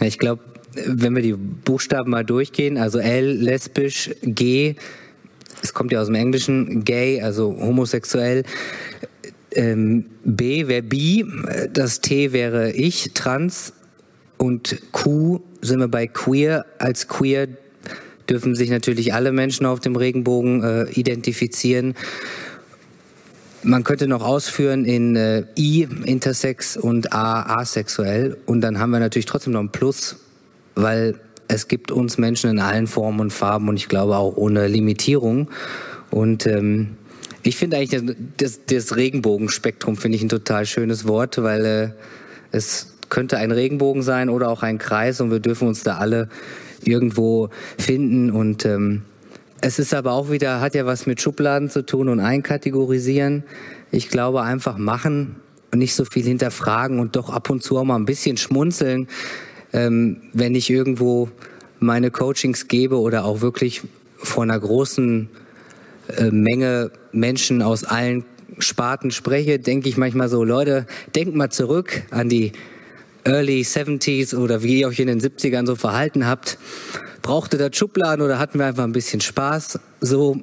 Ich 0.00 0.18
glaube, 0.18 0.42
wenn 0.86 1.14
wir 1.14 1.22
die 1.22 1.34
Buchstaben 1.34 2.10
mal 2.10 2.24
durchgehen, 2.24 2.78
also 2.78 2.98
L, 2.98 3.32
lesbisch, 3.32 4.10
G, 4.22 4.74
es 5.62 5.72
kommt 5.72 5.92
ja 5.92 6.00
aus 6.00 6.06
dem 6.06 6.16
Englischen, 6.16 6.84
gay, 6.84 7.22
also 7.22 7.56
homosexuell, 7.58 8.44
ähm, 9.52 10.06
B 10.24 10.66
wäre 10.66 10.82
bi, 10.82 11.24
das 11.72 12.00
T 12.00 12.32
wäre 12.32 12.72
ich, 12.72 13.12
trans 13.14 13.72
und 14.38 14.76
Q 14.92 15.40
sind 15.60 15.80
wir 15.80 15.88
bei 15.88 16.06
queer. 16.06 16.66
Als 16.78 17.08
queer 17.08 17.48
dürfen 18.28 18.54
sich 18.54 18.70
natürlich 18.70 19.14
alle 19.14 19.32
Menschen 19.32 19.66
auf 19.66 19.80
dem 19.80 19.96
Regenbogen 19.96 20.62
äh, 20.62 20.90
identifizieren. 20.90 21.94
Man 23.62 23.84
könnte 23.84 24.06
noch 24.06 24.22
ausführen 24.22 24.84
in 24.84 25.16
äh, 25.16 25.44
I, 25.58 25.88
intersex 26.04 26.76
und 26.76 27.12
A, 27.12 27.58
asexuell. 27.60 28.36
Und 28.46 28.60
dann 28.60 28.78
haben 28.78 28.90
wir 28.90 29.00
natürlich 29.00 29.26
trotzdem 29.26 29.54
noch 29.54 29.60
ein 29.60 29.70
Plus, 29.70 30.16
weil 30.74 31.14
es 31.48 31.68
gibt 31.68 31.90
uns 31.90 32.18
Menschen 32.18 32.50
in 32.50 32.58
allen 32.58 32.86
Formen 32.86 33.20
und 33.20 33.32
Farben 33.32 33.68
und 33.68 33.76
ich 33.76 33.88
glaube 33.88 34.16
auch 34.16 34.36
ohne 34.36 34.66
Limitierung. 34.68 35.50
Und 36.10 36.46
ähm, 36.46 36.96
Ich 37.46 37.56
finde 37.56 37.76
eigentlich 37.76 38.16
das, 38.38 38.60
das 38.66 38.96
Regenbogenspektrum 38.96 39.96
finde 39.96 40.16
ich 40.16 40.22
ein 40.22 40.30
total 40.30 40.64
schönes 40.64 41.06
Wort, 41.06 41.42
weil 41.42 41.64
äh, 41.64 41.90
es 42.52 42.93
könnte 43.08 43.38
ein 43.38 43.50
Regenbogen 43.50 44.02
sein 44.02 44.28
oder 44.28 44.48
auch 44.48 44.62
ein 44.62 44.78
Kreis 44.78 45.20
und 45.20 45.30
wir 45.30 45.40
dürfen 45.40 45.68
uns 45.68 45.82
da 45.82 45.98
alle 45.98 46.28
irgendwo 46.82 47.50
finden 47.78 48.30
und 48.30 48.64
ähm, 48.64 49.02
es 49.60 49.78
ist 49.78 49.94
aber 49.94 50.12
auch 50.12 50.30
wieder, 50.30 50.60
hat 50.60 50.74
ja 50.74 50.84
was 50.84 51.06
mit 51.06 51.22
Schubladen 51.22 51.70
zu 51.70 51.86
tun 51.86 52.10
und 52.10 52.20
einkategorisieren. 52.20 53.44
Ich 53.90 54.10
glaube 54.10 54.42
einfach 54.42 54.76
machen 54.76 55.36
und 55.72 55.78
nicht 55.78 55.94
so 55.94 56.04
viel 56.04 56.24
hinterfragen 56.24 57.00
und 57.00 57.16
doch 57.16 57.30
ab 57.30 57.48
und 57.48 57.62
zu 57.62 57.78
auch 57.78 57.84
mal 57.84 57.96
ein 57.96 58.04
bisschen 58.04 58.36
schmunzeln, 58.36 59.08
ähm, 59.72 60.18
wenn 60.34 60.54
ich 60.54 60.68
irgendwo 60.68 61.30
meine 61.78 62.10
Coachings 62.10 62.68
gebe 62.68 63.00
oder 63.00 63.24
auch 63.24 63.40
wirklich 63.40 63.80
vor 64.18 64.42
einer 64.42 64.60
großen 64.60 65.30
äh, 66.16 66.30
Menge 66.30 66.90
Menschen 67.12 67.62
aus 67.62 67.84
allen 67.84 68.24
Sparten 68.58 69.10
spreche, 69.10 69.58
denke 69.58 69.88
ich 69.88 69.96
manchmal 69.96 70.28
so, 70.28 70.44
Leute, 70.44 70.86
denkt 71.14 71.34
mal 71.34 71.50
zurück 71.50 72.02
an 72.10 72.28
die 72.28 72.52
Early 73.24 73.62
70s 73.62 74.36
oder 74.36 74.62
wie 74.62 74.80
ihr 74.80 74.88
euch 74.88 75.00
in 75.00 75.06
den 75.06 75.20
70ern 75.20 75.66
so 75.66 75.76
verhalten 75.76 76.26
habt. 76.26 76.58
Brauchte 77.22 77.56
das 77.56 77.76
Schubladen 77.76 78.24
oder 78.24 78.38
hatten 78.38 78.58
wir 78.58 78.66
einfach 78.66 78.84
ein 78.84 78.92
bisschen 78.92 79.20
Spaß? 79.20 79.78
So 80.00 80.42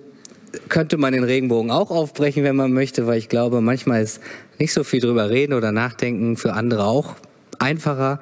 könnte 0.67 0.97
man 0.97 1.13
den 1.13 1.23
Regenbogen 1.23 1.71
auch 1.71 1.91
aufbrechen, 1.91 2.43
wenn 2.43 2.55
man 2.55 2.73
möchte, 2.73 3.07
weil 3.07 3.17
ich 3.17 3.29
glaube, 3.29 3.61
manchmal 3.61 4.01
ist 4.01 4.19
nicht 4.57 4.73
so 4.73 4.83
viel 4.83 4.99
drüber 4.99 5.29
reden 5.29 5.53
oder 5.53 5.71
nachdenken 5.71 6.37
für 6.37 6.53
andere 6.53 6.85
auch 6.85 7.15
einfacher. 7.59 8.19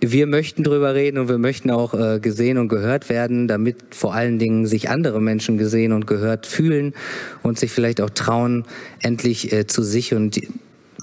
Wir 0.00 0.26
möchten 0.26 0.62
drüber 0.62 0.94
reden 0.94 1.18
und 1.18 1.28
wir 1.28 1.38
möchten 1.38 1.70
auch 1.70 1.94
äh, 1.94 2.18
gesehen 2.18 2.56
und 2.56 2.68
gehört 2.68 3.08
werden, 3.08 3.48
damit 3.48 3.76
vor 3.90 4.14
allen 4.14 4.38
Dingen 4.38 4.66
sich 4.66 4.88
andere 4.88 5.20
Menschen 5.20 5.58
gesehen 5.58 5.92
und 5.92 6.06
gehört 6.06 6.46
fühlen 6.46 6.94
und 7.42 7.58
sich 7.58 7.70
vielleicht 7.70 8.00
auch 8.00 8.10
trauen, 8.10 8.64
endlich 9.02 9.52
äh, 9.52 9.66
zu 9.66 9.82
sich 9.82 10.14
und 10.14 10.40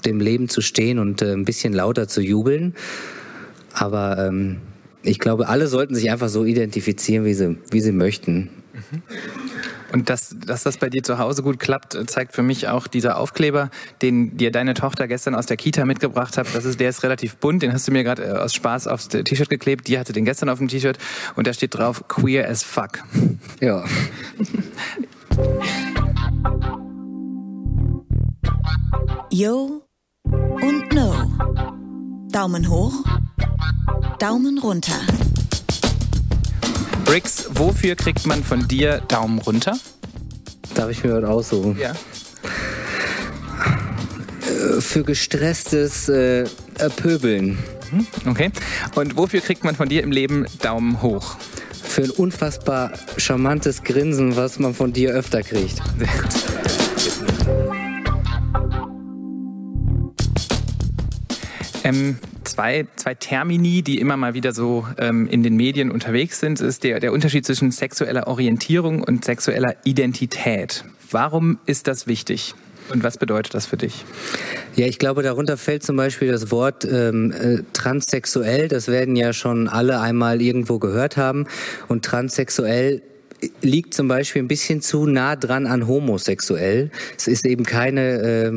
dem 0.04 0.20
Leben 0.20 0.48
zu 0.48 0.60
stehen 0.60 0.98
und 0.98 1.22
äh, 1.22 1.32
ein 1.32 1.44
bisschen 1.44 1.72
lauter 1.72 2.08
zu 2.08 2.20
jubeln. 2.20 2.74
Aber 3.72 4.18
ähm, 4.18 4.58
ich 5.02 5.18
glaube, 5.18 5.48
alle 5.48 5.66
sollten 5.66 5.94
sich 5.94 6.10
einfach 6.10 6.28
so 6.28 6.44
identifizieren, 6.44 7.24
wie 7.24 7.34
sie, 7.34 7.56
wie 7.70 7.80
sie 7.80 7.92
möchten. 7.92 8.50
Mhm. 8.72 9.02
Und 9.92 10.08
dass, 10.08 10.34
dass 10.46 10.62
das 10.62 10.78
bei 10.78 10.88
dir 10.88 11.02
zu 11.02 11.18
Hause 11.18 11.42
gut 11.42 11.58
klappt, 11.58 11.98
zeigt 12.08 12.34
für 12.34 12.42
mich 12.42 12.68
auch 12.68 12.86
dieser 12.86 13.18
Aufkleber, 13.18 13.68
den 14.00 14.38
dir 14.38 14.50
deine 14.50 14.72
Tochter 14.72 15.06
gestern 15.06 15.34
aus 15.34 15.44
der 15.44 15.58
Kita 15.58 15.84
mitgebracht 15.84 16.38
hat. 16.38 16.46
Das 16.54 16.64
ist, 16.64 16.80
der 16.80 16.88
ist 16.88 17.02
relativ 17.02 17.36
bunt, 17.36 17.62
den 17.62 17.74
hast 17.74 17.88
du 17.88 17.92
mir 17.92 18.02
gerade 18.02 18.24
äh, 18.24 18.30
aus 18.30 18.54
Spaß 18.54 18.86
aufs 18.88 19.08
T-Shirt 19.08 19.50
geklebt. 19.50 19.88
Die 19.88 19.98
hatte 19.98 20.14
den 20.14 20.24
gestern 20.24 20.48
auf 20.48 20.58
dem 20.58 20.68
T-Shirt 20.68 20.96
und 21.36 21.46
da 21.46 21.52
steht 21.52 21.74
drauf 21.74 22.08
Queer 22.08 22.48
as 22.48 22.62
fuck. 22.62 23.00
Ja. 23.60 23.84
Yo 29.30 29.82
und 30.24 30.92
No. 30.92 31.30
Daumen 32.30 32.68
hoch, 32.68 32.92
Daumen 34.18 34.58
runter. 34.58 34.98
Briggs, 37.04 37.48
wofür 37.52 37.94
kriegt 37.94 38.26
man 38.26 38.42
von 38.42 38.66
dir 38.68 39.02
Daumen 39.08 39.38
runter? 39.38 39.76
Darf 40.74 40.90
ich 40.90 41.04
mir 41.04 41.20
was 41.20 41.28
aussuchen? 41.28 41.78
Ja. 41.78 41.92
Äh, 44.46 44.80
für 44.80 45.02
gestresstes 45.02 46.08
äh, 46.08 46.46
Pöbeln. 46.96 47.58
Mhm, 47.90 48.06
okay. 48.26 48.50
Und 48.94 49.16
wofür 49.16 49.40
kriegt 49.40 49.64
man 49.64 49.76
von 49.76 49.88
dir 49.90 50.02
im 50.02 50.10
Leben 50.12 50.46
Daumen 50.62 51.02
hoch? 51.02 51.36
Für 51.82 52.04
ein 52.04 52.10
unfassbar 52.10 52.92
charmantes 53.18 53.82
Grinsen, 53.82 54.36
was 54.36 54.58
man 54.58 54.72
von 54.72 54.94
dir 54.94 55.10
öfter 55.10 55.42
kriegt. 55.42 55.82
Sehr 55.98 56.06
gut. 56.06 56.51
Ähm, 61.84 62.16
zwei, 62.44 62.86
zwei 62.96 63.14
Termini, 63.14 63.82
die 63.82 63.98
immer 63.98 64.16
mal 64.16 64.34
wieder 64.34 64.52
so 64.52 64.86
ähm, 64.98 65.26
in 65.26 65.42
den 65.42 65.56
Medien 65.56 65.90
unterwegs 65.90 66.40
sind, 66.40 66.60
ist 66.60 66.84
der, 66.84 67.00
der 67.00 67.12
Unterschied 67.12 67.44
zwischen 67.44 67.70
sexueller 67.70 68.26
Orientierung 68.26 69.02
und 69.02 69.24
sexueller 69.24 69.74
Identität. 69.84 70.84
Warum 71.10 71.58
ist 71.66 71.88
das 71.88 72.06
wichtig? 72.06 72.54
Und 72.92 73.02
was 73.04 73.16
bedeutet 73.16 73.54
das 73.54 73.66
für 73.66 73.76
dich? 73.76 74.04
Ja, 74.74 74.86
ich 74.86 74.98
glaube, 74.98 75.22
darunter 75.22 75.56
fällt 75.56 75.82
zum 75.82 75.96
Beispiel 75.96 76.30
das 76.30 76.50
Wort 76.50 76.84
ähm, 76.84 77.32
äh, 77.32 77.62
transsexuell. 77.72 78.68
Das 78.68 78.88
werden 78.88 79.16
ja 79.16 79.32
schon 79.32 79.68
alle 79.68 80.00
einmal 80.00 80.42
irgendwo 80.42 80.78
gehört 80.78 81.16
haben. 81.16 81.46
Und 81.88 82.04
transsexuell 82.04 83.02
liegt 83.60 83.94
zum 83.94 84.08
Beispiel 84.08 84.42
ein 84.42 84.48
bisschen 84.48 84.82
zu 84.82 85.06
nah 85.06 85.36
dran 85.36 85.66
an 85.66 85.86
homosexuell. 85.86 86.90
Es 87.16 87.28
ist 87.28 87.46
eben 87.46 87.64
keine 87.64 88.00
äh, 88.00 88.52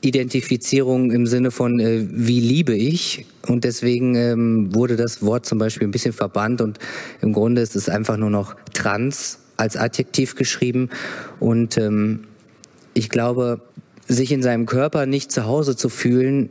Identifizierung 0.00 1.10
im 1.10 1.26
Sinne 1.26 1.50
von, 1.50 1.80
äh, 1.80 2.06
wie 2.10 2.40
liebe 2.40 2.74
ich? 2.74 3.26
Und 3.46 3.64
deswegen 3.64 4.14
ähm, 4.14 4.74
wurde 4.74 4.96
das 4.96 5.22
Wort 5.22 5.46
zum 5.46 5.58
Beispiel 5.58 5.88
ein 5.88 5.90
bisschen 5.90 6.12
verbannt 6.12 6.60
und 6.60 6.78
im 7.20 7.32
Grunde 7.32 7.62
ist 7.62 7.74
es 7.74 7.88
einfach 7.88 8.16
nur 8.16 8.30
noch 8.30 8.54
trans 8.72 9.40
als 9.56 9.76
Adjektiv 9.76 10.36
geschrieben. 10.36 10.90
Und 11.40 11.76
ähm, 11.78 12.20
ich 12.94 13.08
glaube, 13.08 13.60
sich 14.06 14.32
in 14.32 14.42
seinem 14.42 14.66
Körper 14.66 15.06
nicht 15.06 15.32
zu 15.32 15.46
Hause 15.46 15.76
zu 15.76 15.88
fühlen, 15.88 16.50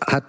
hat 0.00 0.24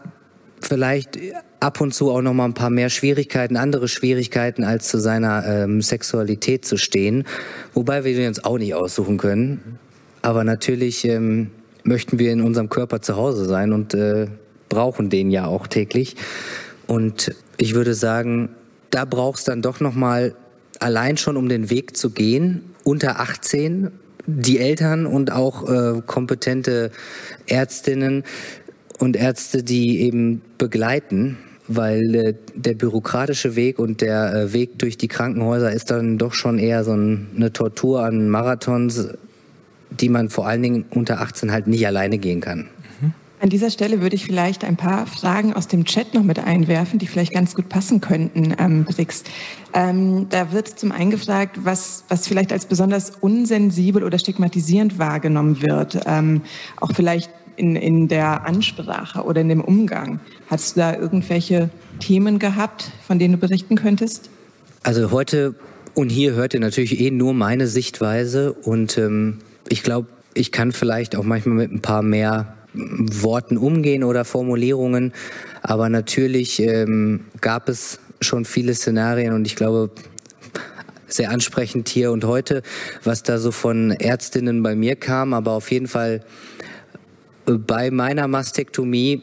vielleicht 0.60 1.20
ab 1.60 1.82
und 1.82 1.94
zu 1.94 2.12
auch 2.12 2.22
noch 2.22 2.34
mal 2.34 2.46
ein 2.46 2.54
paar 2.54 2.70
mehr 2.70 2.90
Schwierigkeiten, 2.90 3.56
andere 3.56 3.88
Schwierigkeiten, 3.88 4.64
als 4.64 4.88
zu 4.88 5.00
seiner 5.00 5.46
ähm, 5.46 5.82
Sexualität 5.82 6.66
zu 6.66 6.78
stehen. 6.78 7.26
Wobei 7.74 8.04
wir 8.04 8.28
uns 8.28 8.44
auch 8.44 8.58
nicht 8.58 8.74
aussuchen 8.74 9.18
können. 9.18 9.80
Aber 10.22 10.44
natürlich 10.44 11.06
ähm, 11.06 11.52
möchten 11.88 12.20
wir 12.20 12.32
in 12.32 12.42
unserem 12.42 12.70
Körper 12.70 13.02
zu 13.02 13.16
Hause 13.16 13.46
sein 13.46 13.74
und 13.74 13.94
äh, 13.94 14.28
brauchen 14.70 15.10
den 15.10 15.32
ja 15.32 15.46
auch 15.46 15.68
täglich. 15.68 16.16
Und 16.86 17.34
ich 17.58 17.74
würde 17.74 17.94
sagen, 17.94 18.50
da 18.92 19.06
brauchst 19.06 19.48
dann 19.48 19.62
doch 19.62 19.80
noch 19.80 19.96
mal 19.96 20.36
allein 20.80 21.18
schon 21.18 21.38
um 21.38 21.50
den 21.50 21.70
Weg 21.70 21.98
zu 21.98 22.12
gehen 22.12 22.62
unter 22.84 23.20
18 23.20 23.92
die 24.26 24.60
Eltern 24.60 25.06
und 25.06 25.32
auch 25.32 25.70
äh, 25.70 26.02
kompetente 26.06 26.92
Ärztinnen 27.48 28.24
und 29.00 29.16
Ärzte, 29.16 29.64
die 29.64 30.02
eben 30.02 30.42
begleiten, 30.58 31.38
weil 31.68 32.16
äh, 32.16 32.34
der 32.54 32.74
bürokratische 32.74 33.56
Weg 33.56 33.80
und 33.80 34.02
der 34.02 34.34
äh, 34.34 34.54
Weg 34.54 34.80
durch 34.80 34.98
die 34.98 35.08
Krankenhäuser 35.08 35.72
ist 35.72 35.92
dann 35.92 36.18
doch 36.18 36.34
schon 36.34 36.60
eher 36.60 36.84
so 36.84 36.94
ein, 36.94 37.28
eine 37.36 37.54
Tortur 37.54 38.04
an 38.04 38.30
Marathons, 38.30 39.10
die 40.02 40.10
man 40.10 40.30
vor 40.30 40.48
allen 40.48 40.62
Dingen 40.62 40.86
unter 40.90 41.22
18 41.22 41.52
halt 41.52 41.68
nicht 41.68 41.86
alleine 41.86 42.18
gehen 42.18 42.42
kann. 42.42 42.68
An 43.40 43.50
dieser 43.50 43.70
Stelle 43.70 44.02
würde 44.02 44.16
ich 44.16 44.26
vielleicht 44.26 44.64
ein 44.64 44.78
paar 44.78 45.06
Fragen 45.06 45.54
aus 45.54 45.68
dem 45.68 45.86
Chat 45.86 46.16
noch 46.16 46.24
mit 46.24 46.40
einwerfen, 46.40 46.98
die 46.98 47.06
vielleicht 47.06 47.34
ganz 47.34 47.54
gut 47.54 47.70
passen 47.70 48.02
könnten, 48.02 48.56
ähm, 48.58 48.84
Brix. 48.84 49.24
Ähm, 49.76 50.28
da 50.30 50.52
wird 50.52 50.68
zum 50.68 50.92
einen 50.92 51.12
gefragt, 51.12 51.60
was, 51.64 52.04
was 52.10 52.28
vielleicht 52.28 52.52
als 52.52 52.66
besonders 52.66 53.12
unsensibel 53.22 54.04
oder 54.04 54.18
stigmatisierend 54.18 54.98
wahrgenommen 54.98 55.62
wird, 55.62 56.00
ähm, 56.08 56.42
auch 56.78 56.94
vielleicht 56.94 57.30
in, 57.58 57.76
in 57.76 58.08
der 58.08 58.48
Ansprache 58.48 59.24
oder 59.24 59.42
in 59.42 59.50
dem 59.50 59.62
Umgang. 59.62 60.20
Hast 60.50 60.76
du 60.76 60.80
da 60.80 60.96
irgendwelche 60.96 61.70
Themen 62.00 62.40
gehabt, 62.40 62.92
von 63.06 63.20
denen 63.20 63.36
du 63.36 63.40
berichten 63.40 63.76
könntest? 63.76 64.32
Also 64.82 65.12
heute 65.12 65.54
und 65.94 66.10
hier 66.10 66.34
hört 66.34 66.56
ihr 66.56 66.60
natürlich 66.60 67.00
eh 67.00 67.12
nur 67.12 67.36
meine 67.36 67.68
Sichtweise 67.68 68.54
und 68.54 68.98
ähm, 68.98 69.40
ich 69.70 69.84
glaube, 69.84 70.10
ich 70.34 70.52
kann 70.52 70.72
vielleicht 70.72 71.16
auch 71.16 71.24
manchmal 71.24 71.56
mit 71.56 71.72
ein 71.72 71.82
paar 71.82 72.02
mehr 72.02 72.54
Worten 72.74 73.58
umgehen 73.58 74.04
oder 74.04 74.24
Formulierungen, 74.24 75.14
aber 75.62 75.90
natürlich 75.90 76.60
ähm, 76.60 77.26
gab 77.42 77.70
es 77.70 78.00
schon 78.22 78.46
viele 78.46 78.74
Szenarien 78.76 79.34
und 79.34 79.46
ich 79.46 79.56
glaube, 79.56 79.92
sehr 81.08 81.32
ansprechend 81.32 81.90
hier 81.90 82.12
und 82.12 82.26
heute, 82.26 82.62
was 83.04 83.24
da 83.24 83.38
so 83.38 83.52
von 83.52 83.92
Ärztinnen 83.92 84.62
bei 84.62 84.76
mir 84.76 84.96
kam, 84.96 85.34
aber 85.34 85.54
auf 85.54 85.72
jeden 85.72 85.88
Fall 85.88 86.22
äh, 87.48 87.54
bei 87.54 87.92
meiner 87.92 88.28
Mastektomie 88.28 89.22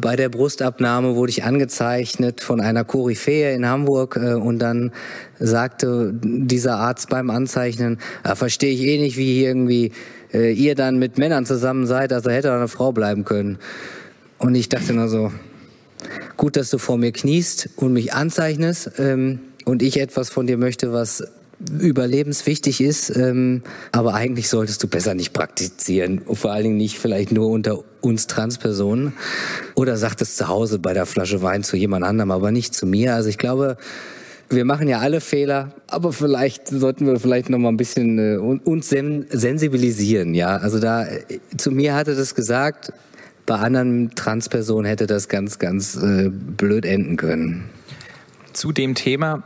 bei 0.00 0.16
der 0.16 0.28
Brustabnahme 0.28 1.16
wurde 1.16 1.30
ich 1.30 1.44
angezeichnet 1.44 2.40
von 2.40 2.60
einer 2.60 2.84
Koryphäe 2.84 3.54
in 3.54 3.66
Hamburg 3.66 4.16
äh, 4.16 4.34
und 4.34 4.58
dann 4.58 4.92
sagte 5.38 6.14
dieser 6.22 6.76
Arzt 6.76 7.08
beim 7.10 7.30
Anzeichnen, 7.30 7.98
äh, 8.24 8.34
verstehe 8.34 8.72
ich 8.72 8.80
eh 8.80 8.98
nicht, 8.98 9.16
wie 9.16 9.34
hier 9.34 9.48
irgendwie 9.48 9.92
äh, 10.32 10.52
ihr 10.52 10.74
dann 10.74 10.98
mit 10.98 11.18
Männern 11.18 11.44
zusammen 11.44 11.86
seid, 11.86 12.12
also 12.12 12.30
hätte 12.30 12.52
eine 12.52 12.68
Frau 12.68 12.92
bleiben 12.92 13.24
können. 13.24 13.58
Und 14.38 14.54
ich 14.54 14.68
dachte 14.68 14.94
nur 14.94 15.08
so, 15.08 15.30
gut, 16.36 16.56
dass 16.56 16.70
du 16.70 16.78
vor 16.78 16.96
mir 16.96 17.12
kniest 17.12 17.68
und 17.76 17.92
mich 17.92 18.14
anzeichnest 18.14 18.92
ähm, 18.98 19.40
und 19.64 19.82
ich 19.82 20.00
etwas 20.00 20.30
von 20.30 20.46
dir 20.46 20.56
möchte, 20.56 20.92
was 20.92 21.22
überlebenswichtig 21.78 22.80
ist, 22.80 23.14
ähm, 23.16 23.62
aber 23.92 24.14
eigentlich 24.14 24.48
solltest 24.48 24.82
du 24.82 24.88
besser 24.88 25.14
nicht 25.14 25.32
praktizieren. 25.32 26.18
Und 26.18 26.36
vor 26.36 26.50
allen 26.50 26.64
Dingen 26.64 26.76
nicht 26.76 26.98
vielleicht 26.98 27.30
nur 27.30 27.48
unter 27.50 27.84
uns 28.02 28.26
Transpersonen. 28.26 29.14
Oder 29.74 29.96
sagt 29.96 30.20
es 30.20 30.36
zu 30.36 30.48
Hause 30.48 30.78
bei 30.78 30.92
der 30.92 31.06
Flasche 31.06 31.42
Wein 31.42 31.62
zu 31.62 31.76
jemand 31.76 32.04
anderem, 32.04 32.30
aber 32.30 32.50
nicht 32.50 32.74
zu 32.74 32.86
mir. 32.86 33.14
Also 33.14 33.28
ich 33.28 33.38
glaube, 33.38 33.76
wir 34.50 34.64
machen 34.64 34.88
ja 34.88 34.98
alle 34.98 35.20
Fehler, 35.20 35.72
aber 35.86 36.12
vielleicht 36.12 36.68
sollten 36.68 37.06
wir 37.06 37.18
vielleicht 37.18 37.48
noch 37.48 37.58
mal 37.58 37.70
ein 37.70 37.76
bisschen 37.76 38.18
äh, 38.18 38.36
uns 38.36 38.88
sensibilisieren, 38.90 40.34
ja. 40.34 40.56
Also 40.56 40.78
da 40.78 41.06
äh, 41.06 41.38
zu 41.56 41.70
mir 41.70 41.94
hatte 41.94 42.14
das 42.14 42.34
gesagt, 42.34 42.92
bei 43.46 43.56
anderen 43.56 44.14
Transpersonen 44.14 44.86
hätte 44.86 45.06
das 45.06 45.28
ganz, 45.28 45.58
ganz 45.58 45.96
äh, 45.96 46.28
blöd 46.28 46.84
enden 46.84 47.16
können. 47.16 47.64
Zu 48.52 48.72
dem 48.72 48.94
Thema, 48.94 49.42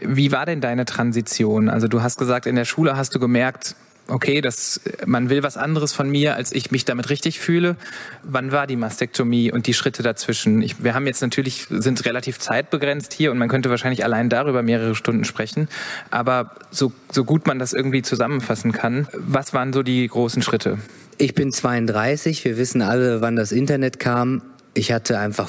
wie 0.00 0.32
war 0.32 0.46
denn 0.46 0.60
deine 0.60 0.84
Transition? 0.84 1.68
Also 1.68 1.88
du 1.88 2.02
hast 2.02 2.18
gesagt, 2.18 2.46
in 2.46 2.54
der 2.54 2.64
Schule 2.64 2.96
hast 2.96 3.14
du 3.14 3.18
gemerkt, 3.18 3.74
okay, 4.08 4.40
das, 4.40 4.80
man 5.06 5.30
will 5.30 5.42
was 5.42 5.56
anderes 5.56 5.92
von 5.92 6.08
mir, 6.08 6.34
als 6.34 6.52
ich 6.52 6.70
mich 6.70 6.84
damit 6.84 7.10
richtig 7.10 7.38
fühle. 7.38 7.76
Wann 8.22 8.52
war 8.52 8.66
die 8.66 8.76
Mastektomie 8.76 9.52
und 9.52 9.66
die 9.66 9.74
Schritte 9.74 10.02
dazwischen? 10.02 10.62
Ich, 10.62 10.82
wir 10.82 10.94
haben 10.94 11.06
jetzt 11.06 11.20
natürlich, 11.20 11.66
sind 11.70 12.04
relativ 12.04 12.38
zeitbegrenzt 12.38 13.12
hier 13.12 13.30
und 13.30 13.38
man 13.38 13.48
könnte 13.48 13.70
wahrscheinlich 13.70 14.04
allein 14.04 14.28
darüber 14.28 14.62
mehrere 14.62 14.94
Stunden 14.94 15.24
sprechen. 15.24 15.68
Aber 16.10 16.52
so, 16.70 16.92
so 17.12 17.24
gut 17.24 17.46
man 17.46 17.58
das 17.58 17.72
irgendwie 17.72 18.02
zusammenfassen 18.02 18.72
kann, 18.72 19.06
was 19.12 19.52
waren 19.52 19.72
so 19.72 19.82
die 19.82 20.06
großen 20.06 20.42
Schritte? 20.42 20.78
Ich 21.18 21.34
bin 21.34 21.52
32. 21.52 22.44
Wir 22.44 22.56
wissen 22.56 22.80
alle, 22.80 23.20
wann 23.20 23.36
das 23.36 23.52
Internet 23.52 23.98
kam 23.98 24.42
ich 24.74 24.92
hatte 24.92 25.18
einfach 25.18 25.48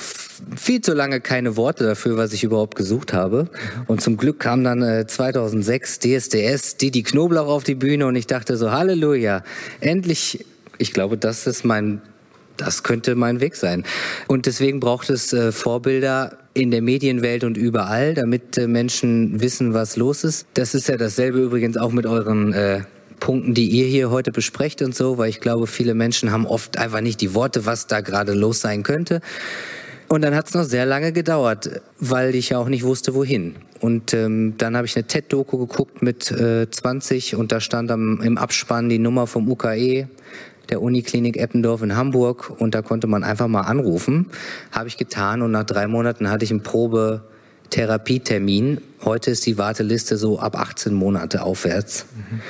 viel 0.56 0.82
zu 0.82 0.94
lange 0.94 1.22
keine 1.22 1.56
Worte 1.56 1.84
dafür, 1.84 2.18
was 2.18 2.34
ich 2.34 2.44
überhaupt 2.44 2.76
gesucht 2.76 3.14
habe. 3.14 3.50
Und 3.88 4.02
zum 4.02 4.18
Glück 4.18 4.40
kam 4.40 4.64
dann 4.64 4.82
äh, 4.82 5.06
2006 5.06 6.00
DSDS, 6.00 6.78
Didi 6.78 7.04
Knoblauch 7.04 7.48
auf 7.48 7.64
die 7.64 7.76
Bühne 7.76 8.08
und 8.08 8.16
ich 8.16 8.28
dachte 8.28 8.58
so, 8.58 8.72
Halleluja, 8.72 9.44
endlich, 9.82 10.46
ich 10.78 10.94
glaube, 10.94 11.18
das 11.18 11.48
ist 11.48 11.64
mein, 11.64 12.02
das 12.58 12.84
könnte 12.84 13.16
mein 13.16 13.40
Weg 13.40 13.56
sein. 13.56 13.84
Und 14.28 14.46
deswegen 14.46 14.80
braucht 14.80 15.10
es 15.10 15.34
äh, 15.34 15.52
Vorbilder 15.52 16.38
in 16.54 16.72
der 16.72 16.82
Medienwelt 16.82 17.44
und 17.44 17.58
überall, 17.58 18.14
damit 18.14 18.58
äh, 18.58 18.68
Menschen 18.68 19.42
wissen, 19.42 19.74
was 19.74 19.96
los 19.96 20.24
ist. 20.24 20.48
Das 20.56 20.74
ist 20.74 20.88
ja 20.90 20.98
dasselbe 20.98 21.40
übrigens 21.40 21.78
auch 21.78 21.92
mit 21.92 22.06
euren 22.06 22.54
äh, 22.54 22.82
Punkten, 23.20 23.54
die 23.54 23.68
ihr 23.68 23.86
hier 23.86 24.10
heute 24.10 24.32
besprecht 24.32 24.82
und 24.82 24.96
so, 24.96 25.18
weil 25.18 25.30
ich 25.30 25.40
glaube, 25.40 25.68
viele 25.68 25.94
Menschen 25.94 26.32
haben 26.32 26.46
oft 26.46 26.78
einfach 26.78 27.02
nicht 27.02 27.22
die 27.22 27.34
Worte, 27.34 27.66
was 27.66 27.88
da 27.88 28.02
gerade 28.02 28.34
los 28.34 28.62
sein 28.62 28.84
könnte. 28.84 29.22
Und 30.10 30.24
dann 30.24 30.36
hat 30.36 30.48
es 30.48 30.56
noch 30.56 30.64
sehr 30.64 30.88
lange 30.88 31.12
gedauert, 31.12 31.82
weil 32.00 32.34
ich 32.34 32.50
ja 32.50 32.58
auch 32.58 32.68
nicht 32.68 32.84
wusste, 32.84 33.14
wohin. 33.14 33.58
Und 33.80 34.16
ähm, 34.16 34.56
dann 34.58 34.76
habe 34.76 34.88
ich 34.88 34.96
eine 34.96 35.06
TED-Doku 35.06 35.60
geguckt 35.60 36.02
mit 36.02 36.32
äh, 36.32 36.68
20 36.70 37.36
und 37.36 37.52
da 37.52 37.60
stand 37.60 37.92
am, 37.92 38.20
im 38.22 38.40
Abspann 38.40 38.90
die 38.90 38.98
Nummer 38.98 39.28
vom 39.28 39.48
UKE, 39.48 40.08
der 40.70 40.82
Uniklinik 40.82 41.38
Eppendorf 41.38 41.84
in 41.84 41.96
Hamburg 41.96 42.52
und 42.58 42.74
da 42.74 42.82
konnte 42.82 43.06
man 43.06 43.24
einfach 43.24 43.48
mal 43.48 43.62
anrufen. 43.62 44.32
Habe 44.72 44.88
ich 44.88 44.98
getan 44.98 45.44
und 45.44 45.52
nach 45.52 45.64
drei 45.64 45.86
Monaten 45.88 46.32
hatte 46.32 46.44
ich 46.44 46.52
einen 46.52 46.64
Probetherapietermin. 46.64 48.82
Heute 49.06 49.30
ist 49.30 49.46
die 49.46 49.60
Warteliste 49.60 50.18
so 50.18 50.40
ab 50.40 50.58
18 50.58 50.92
Monate 50.94 51.44
aufwärts. 51.44 52.08
Mhm 52.16 52.42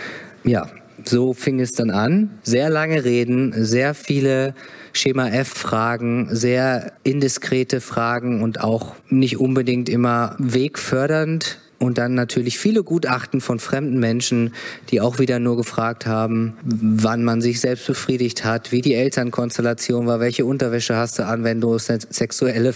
ja, 0.43 0.67
so 1.05 1.33
fing 1.33 1.59
es 1.59 1.73
dann 1.73 1.89
an. 1.89 2.39
Sehr 2.43 2.69
lange 2.69 3.03
Reden, 3.03 3.53
sehr 3.55 3.93
viele 3.93 4.53
Schema 4.93 5.29
F-Fragen, 5.29 6.27
sehr 6.31 6.93
indiskrete 7.03 7.81
Fragen 7.81 8.41
und 8.43 8.61
auch 8.61 8.95
nicht 9.09 9.37
unbedingt 9.37 9.89
immer 9.89 10.35
wegfördernd. 10.39 11.59
Und 11.79 11.97
dann 11.97 12.13
natürlich 12.13 12.59
viele 12.59 12.83
Gutachten 12.83 13.39
von 13.39 13.57
fremden 13.57 13.99
Menschen, 13.99 14.53
die 14.89 14.99
auch 14.99 15.17
wieder 15.17 15.39
nur 15.39 15.55
gefragt 15.55 16.05
haben, 16.05 16.57
wann 16.65 17.23
man 17.23 17.39
sich 17.39 17.61
selbst 17.61 17.87
befriedigt 17.87 18.43
hat, 18.43 18.73
wie 18.73 18.81
die 18.81 18.95
Elternkonstellation 18.95 20.05
war, 20.05 20.19
welche 20.19 20.43
Unterwäsche 20.43 20.97
hast 20.97 21.19
du 21.19 21.25
an, 21.25 21.45
wenn 21.45 21.61
du 21.61 21.77
sexuelle 21.77 22.73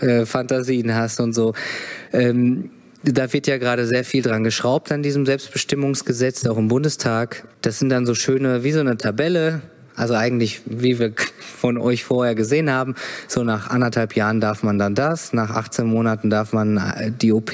äh, 0.00 0.24
Fantasien 0.24 0.94
hast 0.94 1.20
und 1.20 1.34
so. 1.34 1.52
Ähm, 2.14 2.70
da 3.04 3.32
wird 3.32 3.46
ja 3.46 3.58
gerade 3.58 3.86
sehr 3.86 4.04
viel 4.04 4.22
dran 4.22 4.44
geschraubt 4.44 4.90
an 4.92 5.02
diesem 5.02 5.24
Selbstbestimmungsgesetz, 5.24 6.46
auch 6.46 6.58
im 6.58 6.68
Bundestag. 6.68 7.46
Das 7.62 7.78
sind 7.78 7.90
dann 7.90 8.06
so 8.06 8.14
schöne, 8.14 8.64
wie 8.64 8.72
so 8.72 8.80
eine 8.80 8.96
Tabelle, 8.96 9.62
also 9.94 10.14
eigentlich, 10.14 10.62
wie 10.66 10.98
wir 10.98 11.12
von 11.40 11.76
euch 11.76 12.04
vorher 12.04 12.34
gesehen 12.34 12.70
haben, 12.70 12.94
so 13.26 13.42
nach 13.42 13.70
anderthalb 13.70 14.14
Jahren 14.14 14.40
darf 14.40 14.62
man 14.62 14.78
dann 14.78 14.94
das, 14.94 15.32
nach 15.32 15.50
18 15.50 15.86
Monaten 15.86 16.30
darf 16.30 16.52
man 16.52 16.76
äh, 16.76 17.10
die 17.10 17.32
OP, 17.32 17.52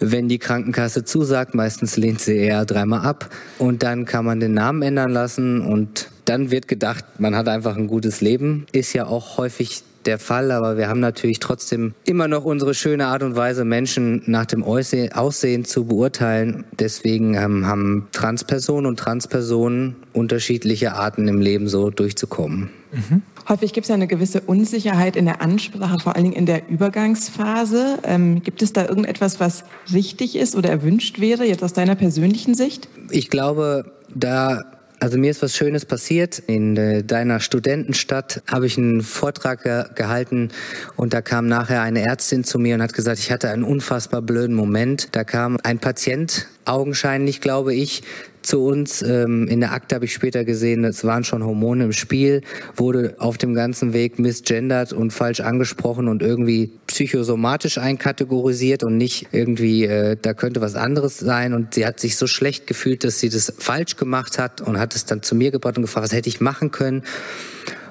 wenn 0.00 0.28
die 0.28 0.38
Krankenkasse 0.38 1.04
zusagt, 1.04 1.54
meistens 1.54 1.96
lehnt 1.96 2.20
sie 2.20 2.36
eher 2.36 2.64
dreimal 2.64 3.00
ab 3.00 3.30
und 3.58 3.82
dann 3.82 4.04
kann 4.04 4.24
man 4.24 4.40
den 4.40 4.54
Namen 4.54 4.82
ändern 4.82 5.10
lassen 5.10 5.60
und 5.60 6.08
dann 6.26 6.50
wird 6.50 6.68
gedacht, 6.68 7.04
man 7.18 7.36
hat 7.36 7.48
einfach 7.48 7.76
ein 7.76 7.86
gutes 7.86 8.20
Leben. 8.20 8.66
Ist 8.72 8.94
ja 8.94 9.06
auch 9.06 9.36
häufig 9.36 9.82
der 10.06 10.18
Fall, 10.18 10.50
aber 10.50 10.76
wir 10.76 10.88
haben 10.88 11.00
natürlich 11.00 11.40
trotzdem 11.40 11.94
immer 12.04 12.28
noch 12.28 12.44
unsere 12.44 12.74
schöne 12.74 13.06
Art 13.06 13.22
und 13.22 13.36
Weise, 13.36 13.64
Menschen 13.64 14.22
nach 14.26 14.46
dem 14.46 14.62
Aussehen 14.62 15.64
zu 15.64 15.84
beurteilen. 15.84 16.64
Deswegen 16.78 17.34
ähm, 17.34 17.66
haben 17.66 18.08
Transpersonen 18.12 18.86
und 18.86 18.98
Transpersonen 18.98 19.96
unterschiedliche 20.12 20.94
Arten 20.94 21.28
im 21.28 21.40
Leben 21.40 21.68
so 21.68 21.90
durchzukommen. 21.90 22.70
Mhm. 22.92 23.22
Häufig 23.48 23.74
gibt 23.74 23.84
es 23.84 23.88
ja 23.88 23.94
eine 23.94 24.06
gewisse 24.06 24.40
Unsicherheit 24.40 25.16
in 25.16 25.26
der 25.26 25.42
Ansprache, 25.42 25.98
vor 25.98 26.14
allen 26.14 26.24
Dingen 26.24 26.36
in 26.36 26.46
der 26.46 26.68
Übergangsphase. 26.68 27.98
Ähm, 28.04 28.42
gibt 28.42 28.62
es 28.62 28.72
da 28.72 28.86
irgendetwas, 28.86 29.38
was 29.38 29.64
richtig 29.92 30.36
ist 30.36 30.56
oder 30.56 30.70
erwünscht 30.70 31.20
wäre, 31.20 31.44
jetzt 31.44 31.62
aus 31.62 31.74
deiner 31.74 31.94
persönlichen 31.94 32.54
Sicht? 32.54 32.88
Ich 33.10 33.28
glaube, 33.28 33.92
da 34.14 34.62
also 35.04 35.18
mir 35.18 35.30
ist 35.30 35.42
was 35.42 35.54
Schönes 35.54 35.84
passiert. 35.84 36.38
In 36.38 36.78
äh, 36.78 37.04
deiner 37.04 37.38
Studentenstadt 37.38 38.42
habe 38.50 38.64
ich 38.64 38.78
einen 38.78 39.02
Vortrag 39.02 39.62
ge 39.62 39.84
gehalten 39.94 40.48
und 40.96 41.12
da 41.12 41.20
kam 41.20 41.46
nachher 41.46 41.82
eine 41.82 42.00
Ärztin 42.00 42.42
zu 42.42 42.58
mir 42.58 42.76
und 42.76 42.80
hat 42.80 42.94
gesagt, 42.94 43.18
ich 43.18 43.30
hatte 43.30 43.50
einen 43.50 43.64
unfassbar 43.64 44.22
blöden 44.22 44.56
Moment. 44.56 45.08
Da 45.12 45.22
kam 45.22 45.58
ein 45.62 45.78
Patient, 45.78 46.48
augenscheinlich 46.64 47.42
glaube 47.42 47.74
ich, 47.74 48.02
zu 48.44 48.64
uns. 48.64 49.02
Ähm, 49.02 49.48
in 49.48 49.60
der 49.60 49.72
Akte 49.72 49.94
habe 49.94 50.04
ich 50.04 50.12
später 50.12 50.44
gesehen, 50.44 50.84
es 50.84 51.04
waren 51.04 51.24
schon 51.24 51.44
Hormone 51.44 51.84
im 51.84 51.92
Spiel, 51.92 52.42
wurde 52.76 53.14
auf 53.18 53.38
dem 53.38 53.54
ganzen 53.54 53.92
Weg 53.92 54.18
misgendert 54.18 54.92
und 54.92 55.12
falsch 55.12 55.40
angesprochen 55.40 56.08
und 56.08 56.22
irgendwie 56.22 56.70
psychosomatisch 56.86 57.78
einkategorisiert 57.78 58.84
und 58.84 58.96
nicht 58.96 59.28
irgendwie, 59.32 59.84
äh, 59.84 60.16
da 60.20 60.34
könnte 60.34 60.60
was 60.60 60.76
anderes 60.76 61.18
sein. 61.18 61.54
Und 61.54 61.74
sie 61.74 61.86
hat 61.86 61.98
sich 62.00 62.16
so 62.16 62.26
schlecht 62.26 62.66
gefühlt, 62.66 63.04
dass 63.04 63.18
sie 63.18 63.30
das 63.30 63.52
falsch 63.58 63.96
gemacht 63.96 64.38
hat 64.38 64.60
und 64.60 64.78
hat 64.78 64.94
es 64.94 65.06
dann 65.06 65.22
zu 65.22 65.34
mir 65.34 65.50
gebracht 65.50 65.76
und 65.76 65.82
gefragt, 65.82 66.04
was 66.04 66.12
hätte 66.12 66.28
ich 66.28 66.40
machen 66.40 66.70
können. 66.70 67.02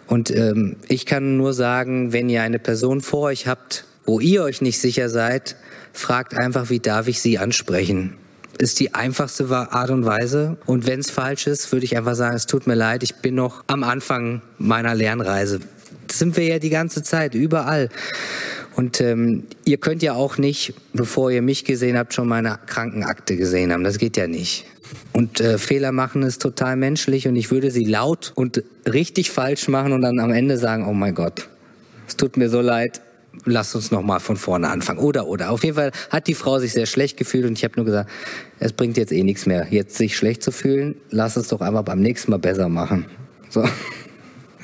Und 0.07 0.29
ähm, 0.31 0.75
ich 0.87 1.05
kann 1.05 1.37
nur 1.37 1.53
sagen, 1.53 2.13
wenn 2.13 2.29
ihr 2.29 2.43
eine 2.43 2.59
Person 2.59 3.01
vor 3.01 3.23
euch 3.23 3.47
habt, 3.47 3.85
wo 4.05 4.19
ihr 4.19 4.43
euch 4.43 4.61
nicht 4.61 4.79
sicher 4.79 5.09
seid, 5.09 5.55
fragt 5.93 6.35
einfach, 6.35 6.69
wie 6.69 6.79
darf 6.79 7.07
ich 7.07 7.21
sie 7.21 7.37
ansprechen? 7.37 8.17
Ist 8.57 8.79
die 8.79 8.93
einfachste 8.93 9.49
Art 9.49 9.89
und 9.89 10.05
Weise. 10.05 10.57
Und 10.65 10.87
wenn 10.87 10.99
es 10.99 11.09
falsch 11.09 11.47
ist, 11.47 11.71
würde 11.71 11.85
ich 11.85 11.97
einfach 11.97 12.15
sagen, 12.15 12.35
es 12.35 12.45
tut 12.45 12.67
mir 12.67 12.75
leid, 12.75 13.03
ich 13.03 13.15
bin 13.15 13.35
noch 13.35 13.63
am 13.67 13.83
Anfang 13.83 14.41
meiner 14.57 14.95
Lernreise. 14.95 15.59
Das 16.07 16.19
sind 16.19 16.37
wir 16.37 16.45
ja 16.45 16.59
die 16.59 16.69
ganze 16.69 17.03
Zeit, 17.03 17.33
überall. 17.33 17.89
Und 18.75 19.01
ähm, 19.01 19.43
ihr 19.65 19.77
könnt 19.77 20.01
ja 20.03 20.13
auch 20.13 20.37
nicht, 20.37 20.73
bevor 20.93 21.31
ihr 21.31 21.41
mich 21.41 21.65
gesehen 21.65 21.97
habt, 21.97 22.13
schon 22.13 22.27
meine 22.27 22.59
Krankenakte 22.65 23.37
gesehen 23.37 23.71
haben. 23.71 23.83
Das 23.83 23.97
geht 23.97 24.17
ja 24.17 24.27
nicht. 24.27 24.65
Und 25.11 25.41
äh, 25.41 25.57
Fehler 25.57 25.91
machen 25.91 26.23
ist 26.23 26.41
total 26.41 26.75
menschlich 26.75 27.27
und 27.27 27.35
ich 27.35 27.51
würde 27.51 27.71
sie 27.71 27.85
laut 27.85 28.31
und 28.35 28.63
richtig 28.87 29.31
falsch 29.31 29.67
machen 29.67 29.93
und 29.93 30.01
dann 30.01 30.19
am 30.19 30.31
Ende 30.31 30.57
sagen, 30.57 30.87
oh 30.87 30.93
mein 30.93 31.15
Gott, 31.15 31.47
es 32.07 32.17
tut 32.17 32.37
mir 32.37 32.49
so 32.49 32.61
leid, 32.61 33.01
lass 33.45 33.75
uns 33.75 33.91
noch 33.91 34.01
mal 34.01 34.19
von 34.19 34.37
vorne 34.37 34.69
anfangen. 34.69 34.99
Oder, 34.99 35.27
oder. 35.27 35.51
Auf 35.51 35.63
jeden 35.63 35.75
Fall 35.75 35.91
hat 36.09 36.27
die 36.27 36.33
Frau 36.33 36.59
sich 36.59 36.73
sehr 36.73 36.85
schlecht 36.85 37.17
gefühlt 37.17 37.45
und 37.45 37.57
ich 37.57 37.63
habe 37.63 37.75
nur 37.75 37.85
gesagt, 37.85 38.09
es 38.59 38.73
bringt 38.73 38.97
jetzt 38.97 39.11
eh 39.11 39.23
nichts 39.23 39.45
mehr, 39.45 39.67
jetzt 39.69 39.95
sich 39.95 40.15
schlecht 40.15 40.43
zu 40.43 40.51
fühlen. 40.51 40.95
Lass 41.09 41.35
es 41.35 41.47
doch 41.49 41.61
einfach 41.61 41.83
beim 41.83 41.99
nächsten 41.99 42.31
Mal 42.31 42.39
besser 42.39 42.69
machen. 42.69 43.05
So. 43.49 43.63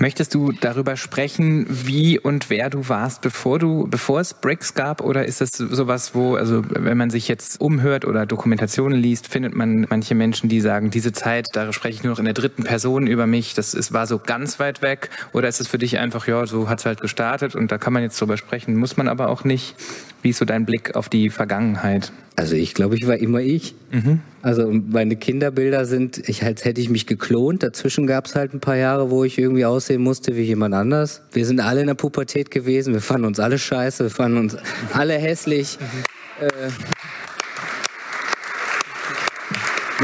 Möchtest 0.01 0.33
du 0.33 0.53
darüber 0.53 0.95
sprechen, 0.95 1.65
wie 1.67 2.17
und 2.17 2.49
wer 2.49 2.69
du 2.69 2.87
warst, 2.87 3.21
bevor 3.21 3.59
du, 3.59 3.85
bevor 3.89 4.21
es 4.21 4.33
Bricks 4.33 4.73
gab? 4.73 5.01
Oder 5.01 5.25
ist 5.25 5.41
das 5.41 5.49
sowas, 5.49 6.15
wo, 6.15 6.35
also 6.35 6.63
wenn 6.69 6.97
man 6.97 7.09
sich 7.09 7.27
jetzt 7.27 7.59
umhört 7.59 8.05
oder 8.05 8.25
Dokumentationen 8.25 8.97
liest, 8.97 9.27
findet 9.27 9.55
man 9.55 9.87
manche 9.89 10.15
Menschen, 10.15 10.47
die 10.47 10.61
sagen, 10.61 10.89
diese 10.89 11.11
Zeit, 11.11 11.47
da 11.51 11.73
spreche 11.73 11.95
ich 11.95 12.03
nur 12.03 12.13
noch 12.13 12.19
in 12.19 12.25
der 12.25 12.33
dritten 12.33 12.63
Person 12.63 13.07
über 13.07 13.27
mich, 13.27 13.55
das 13.55 13.73
ist, 13.73 13.91
war 13.91 14.07
so 14.07 14.19
ganz 14.19 14.57
weit 14.57 14.81
weg? 14.81 15.09
Oder 15.33 15.49
ist 15.49 15.59
es 15.59 15.67
für 15.67 15.77
dich 15.77 15.99
einfach, 15.99 16.27
ja, 16.27 16.45
so 16.45 16.69
hat 16.69 16.79
es 16.79 16.85
halt 16.85 17.01
gestartet 17.01 17.53
und 17.55 17.69
da 17.69 17.77
kann 17.77 17.91
man 17.91 18.01
jetzt 18.01 18.19
drüber 18.21 18.37
sprechen, 18.37 18.77
muss 18.77 18.95
man 18.95 19.09
aber 19.09 19.27
auch 19.27 19.43
nicht? 19.43 19.75
Wie 20.21 20.29
ist 20.29 20.37
so 20.37 20.45
dein 20.45 20.65
Blick 20.65 20.95
auf 20.95 21.07
die 21.07 21.29
Vergangenheit? 21.29 22.11
Also 22.35 22.55
ich 22.55 22.73
glaube, 22.73 22.95
ich 22.95 23.07
war 23.07 23.17
immer 23.17 23.39
ich. 23.39 23.75
Mhm. 23.91 24.21
Also 24.41 24.69
meine 24.71 25.15
Kinderbilder 25.15 25.85
sind, 25.85 26.29
ich, 26.29 26.43
als 26.43 26.63
hätte 26.65 26.81
ich 26.81 26.89
mich 26.89 27.05
geklont. 27.05 27.63
Dazwischen 27.63 28.07
gab 28.07 28.25
es 28.25 28.35
halt 28.35 28.53
ein 28.53 28.59
paar 28.59 28.77
Jahre, 28.77 29.11
wo 29.11 29.23
ich 29.23 29.37
irgendwie 29.37 29.65
aussehen 29.65 30.01
musste 30.01 30.35
wie 30.35 30.43
jemand 30.43 30.73
anders. 30.73 31.21
Wir 31.31 31.45
sind 31.45 31.59
alle 31.59 31.81
in 31.81 31.87
der 31.87 31.95
Pubertät 31.95 32.51
gewesen. 32.51 32.93
Wir 32.93 33.01
fanden 33.01 33.25
uns 33.27 33.39
alle 33.39 33.57
scheiße. 33.59 34.05
Wir 34.05 34.09
fanden 34.09 34.37
uns 34.37 34.57
alle 34.93 35.13
hässlich. 35.13 35.77
Mhm. 35.79 36.03
Äh, 36.39 36.69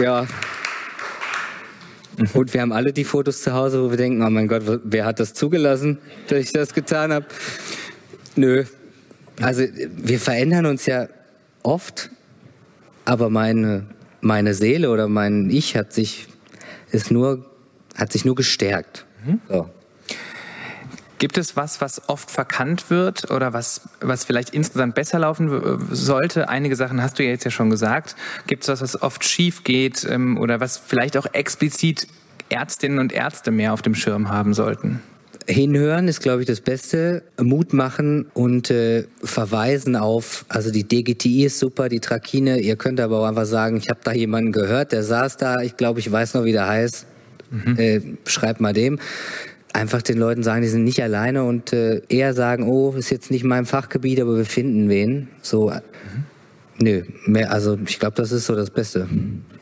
ja. 0.03 0.27
Und 2.33 2.53
wir 2.53 2.59
haben 2.59 2.73
alle 2.73 2.91
die 2.91 3.05
Fotos 3.05 3.41
zu 3.41 3.53
Hause, 3.53 3.81
wo 3.81 3.89
wir 3.89 3.95
denken, 3.95 4.21
oh 4.21 4.29
mein 4.29 4.49
Gott, 4.49 4.63
wer 4.83 5.05
hat 5.05 5.21
das 5.21 5.33
zugelassen, 5.33 5.97
dass 6.27 6.39
ich 6.39 6.51
das 6.51 6.73
getan 6.73 7.13
habe? 7.13 7.25
Nö, 8.35 8.65
Also 9.41 9.63
wir 9.97 10.19
verändern 10.19 10.65
uns 10.65 10.85
ja 10.85 11.07
oft, 11.63 12.09
aber 13.05 13.29
meine, 13.29 13.85
meine 14.21 14.53
Seele 14.53 14.89
oder 14.89 15.07
mein 15.07 15.49
Ich 15.49 15.75
hat 15.75 15.93
sich, 15.93 16.27
ist 16.91 17.11
nur, 17.11 17.45
hat 17.95 18.11
sich 18.11 18.25
nur 18.25 18.35
gestärkt. 18.35 19.05
Mhm. 19.25 19.41
So. 19.49 19.69
Gibt 21.17 21.37
es 21.37 21.55
was, 21.55 21.79
was 21.79 22.09
oft 22.09 22.29
verkannt 22.29 22.89
wird 22.89 23.31
oder 23.31 23.53
was, 23.53 23.87
was 24.01 24.25
vielleicht 24.25 24.49
insgesamt 24.49 24.95
besser 24.95 25.19
laufen 25.19 25.87
sollte? 25.89 26.49
Einige 26.49 26.75
Sachen 26.75 27.01
hast 27.01 27.19
du 27.19 27.23
ja 27.23 27.29
jetzt 27.29 27.45
ja 27.45 27.51
schon 27.51 27.69
gesagt. 27.69 28.15
Gibt 28.47 28.63
es 28.63 28.69
was, 28.69 28.81
was 28.81 29.01
oft 29.01 29.23
schief 29.23 29.63
geht 29.63 30.05
ähm, 30.09 30.37
oder 30.37 30.59
was 30.59 30.77
vielleicht 30.77 31.15
auch 31.15 31.25
explizit 31.31 32.07
Ärztinnen 32.49 32.99
und 32.99 33.13
Ärzte 33.13 33.51
mehr 33.51 33.73
auf 33.73 33.81
dem 33.81 33.95
Schirm 33.95 34.29
haben 34.29 34.53
sollten? 34.53 35.01
Hinhören 35.47 36.07
ist, 36.07 36.21
glaube 36.21 36.41
ich, 36.41 36.47
das 36.47 36.61
Beste. 36.61 37.23
Mut 37.41 37.73
machen 37.73 38.25
und 38.33 38.71
äh, 38.71 39.03
verweisen 39.23 39.95
auf, 39.95 40.45
also 40.49 40.71
die 40.71 40.87
DGTI 40.87 41.45
ist 41.45 41.59
super, 41.59 41.89
die 41.89 41.99
Trakine. 41.99 42.59
Ihr 42.59 42.75
könnt 42.75 42.99
aber 42.99 43.19
auch 43.19 43.25
einfach 43.25 43.45
sagen, 43.45 43.77
ich 43.77 43.89
habe 43.89 43.99
da 44.03 44.11
jemanden 44.11 44.51
gehört, 44.51 44.91
der 44.91 45.03
saß 45.03 45.37
da, 45.37 45.61
ich 45.61 45.77
glaube, 45.77 45.99
ich 45.99 46.11
weiß 46.11 46.33
noch, 46.33 46.45
wie 46.45 46.51
der 46.51 46.67
heißt. 46.67 47.05
Mhm. 47.51 47.77
Äh, 47.77 48.01
schreibt 48.25 48.59
mal 48.59 48.73
dem 48.73 48.99
einfach 49.75 50.01
den 50.01 50.17
Leuten 50.17 50.41
sagen, 50.41 50.61
die 50.61 50.69
sind 50.69 50.85
nicht 50.85 51.03
alleine 51.03 51.43
und 51.43 51.73
äh, 51.73 52.01
eher 52.07 52.33
sagen, 52.33 52.63
oh, 52.63 52.93
ist 52.93 53.09
jetzt 53.09 53.29
nicht 53.29 53.43
mein 53.43 53.65
Fachgebiet, 53.65 54.21
aber 54.21 54.37
wir 54.37 54.45
finden 54.45 54.87
wen. 54.87 55.27
So, 55.41 55.69
mhm. 55.69 55.81
Nö, 56.77 57.03
mehr, 57.25 57.51
also 57.51 57.77
ich 57.85 57.99
glaube, 57.99 58.15
das 58.15 58.31
ist 58.31 58.45
so 58.45 58.55
das 58.55 58.69
Beste. 58.69 59.07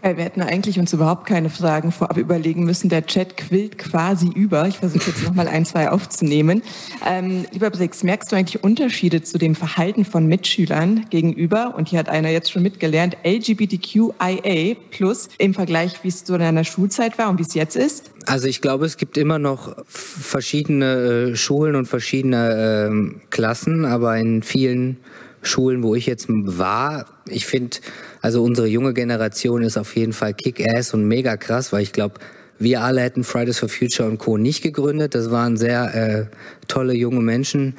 Wir 0.02 0.24
hätten 0.24 0.42
eigentlich 0.42 0.80
uns 0.80 0.92
überhaupt 0.92 1.26
keine 1.26 1.50
Fragen 1.50 1.94
vorab 1.94 2.18
überlegen 2.18 2.66
müssen. 2.66 2.90
Der 2.90 3.06
Chat 3.06 3.38
quillt 3.38 3.78
quasi 3.78 4.28
über. 4.28 4.68
Ich 4.68 4.78
versuche 4.78 5.10
jetzt 5.10 5.24
noch 5.24 5.34
mal 5.34 5.48
ein, 5.48 5.66
zwei 5.66 5.90
aufzunehmen. 5.90 6.62
Ähm, 7.08 7.46
lieber 7.52 7.70
Brix, 7.70 8.04
merkst 8.04 8.32
du 8.32 8.36
eigentlich 8.36 8.64
Unterschiede 8.64 9.24
zu 9.24 9.38
dem 9.38 9.56
Verhalten 9.56 10.04
von 10.04 10.28
Mitschülern 10.28 11.06
gegenüber, 11.10 11.76
und 11.78 11.88
hier 11.88 12.00
hat 12.00 12.10
einer 12.10 12.30
jetzt 12.30 12.52
schon 12.52 12.64
mitgelernt, 12.64 13.16
LGBTQIA 13.24 14.76
plus 14.92 15.30
im 15.38 15.54
Vergleich, 15.54 16.04
wie 16.04 16.10
es 16.10 16.26
zu 16.26 16.38
deiner 16.38 16.66
Schulzeit 16.66 17.18
war 17.18 17.30
und 17.30 17.40
wie 17.40 17.44
es 17.44 17.54
jetzt 17.54 17.78
ist? 17.78 18.12
Also 18.26 18.48
ich 18.48 18.62
glaube, 18.62 18.86
es 18.86 18.98
gibt 18.98 19.18
immer 19.18 19.40
noch 19.40 19.76
verschiedene 19.88 21.32
äh, 21.32 21.36
Schulen 21.36 21.76
und 21.76 21.88
verschiedene 21.88 22.92
äh, 22.92 23.26
Klassen, 23.30 23.86
aber 23.86 24.18
in 24.18 24.44
vielen 24.44 24.98
Schulen, 25.44 25.84
wo 25.84 25.96
ich 25.96 26.06
jetzt 26.06 26.28
war, 26.30 27.06
ich 27.28 27.46
finde, 27.46 27.78
also 28.22 28.44
unsere 28.44 28.68
junge 28.68 28.94
Generation 28.94 29.64
ist 29.64 29.78
auf 29.78 29.96
jeden 29.96 30.14
Fall 30.14 30.34
Kick-Ass 30.34 30.94
und 30.94 31.08
mega 31.08 31.38
krass, 31.38 31.72
weil 31.72 31.84
ich 31.84 31.94
glaube, 31.94 32.16
wir 32.60 32.82
alle 32.82 33.02
hätten 33.02 33.24
Fridays 33.24 33.60
for 33.60 33.70
Future 33.70 34.08
und 34.08 34.20
Co. 34.20 34.38
nicht 34.38 34.62
gegründet. 34.62 35.16
Das 35.16 35.32
waren 35.32 35.58
sehr 35.58 35.94
äh, 35.96 36.26
tolle 36.68 36.94
junge 36.94 37.22
Menschen. 37.22 37.76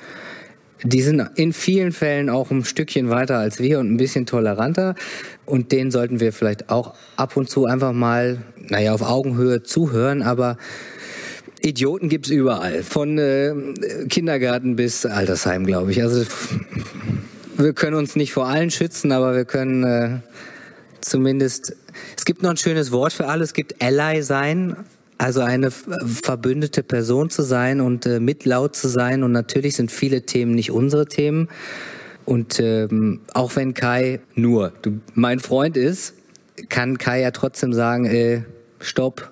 Die 0.82 1.00
sind 1.00 1.22
in 1.36 1.54
vielen 1.54 1.92
Fällen 1.92 2.28
auch 2.28 2.50
ein 2.50 2.64
Stückchen 2.64 3.08
weiter 3.08 3.38
als 3.38 3.58
wir 3.58 3.78
und 3.78 3.90
ein 3.92 3.96
bisschen 3.96 4.26
toleranter. 4.26 4.94
Und 5.46 5.72
denen 5.72 5.90
sollten 5.90 6.20
wir 6.20 6.32
vielleicht 6.32 6.68
auch 6.68 6.94
ab 7.16 7.36
und 7.36 7.48
zu 7.48 7.64
einfach 7.64 7.92
mal, 7.92 8.42
naja, 8.68 8.92
auf 8.92 9.00
Augenhöhe 9.00 9.62
zuhören. 9.62 10.20
Aber 10.20 10.58
Idioten 11.62 12.10
gibt's 12.10 12.28
überall. 12.28 12.82
Von 12.82 13.16
äh, 13.16 13.54
Kindergarten 14.10 14.76
bis 14.76 15.06
Altersheim, 15.06 15.64
glaube 15.64 15.92
ich. 15.92 16.02
Also 16.02 16.26
wir 17.56 17.72
können 17.72 17.96
uns 17.96 18.16
nicht 18.16 18.32
vor 18.32 18.46
allen 18.46 18.70
schützen, 18.70 19.12
aber 19.12 19.34
wir 19.34 19.44
können 19.44 19.84
äh, 19.84 20.18
zumindest. 21.00 21.76
Es 22.16 22.24
gibt 22.24 22.42
noch 22.42 22.50
ein 22.50 22.56
schönes 22.56 22.90
Wort 22.92 23.12
für 23.12 23.26
alles. 23.26 23.50
Es 23.50 23.54
gibt 23.54 23.82
Ally 23.82 24.22
sein, 24.22 24.76
also 25.18 25.40
eine 25.40 25.70
verbündete 25.70 26.82
Person 26.82 27.30
zu 27.30 27.42
sein 27.42 27.80
und 27.80 28.06
äh, 28.06 28.20
mitlaut 28.20 28.74
zu 28.74 28.88
sein. 28.88 29.22
Und 29.22 29.32
natürlich 29.32 29.76
sind 29.76 29.92
viele 29.92 30.22
Themen 30.22 30.54
nicht 30.54 30.70
unsere 30.70 31.06
Themen. 31.06 31.48
Und 32.24 32.58
ähm, 32.58 33.20
auch 33.32 33.54
wenn 33.56 33.74
Kai 33.74 34.20
nur 34.34 34.72
du, 34.82 35.00
mein 35.14 35.40
Freund 35.40 35.76
ist, 35.76 36.14
kann 36.68 36.98
Kai 36.98 37.20
ja 37.20 37.30
trotzdem 37.30 37.72
sagen, 37.72 38.06
äh, 38.06 38.42
stopp. 38.80 39.30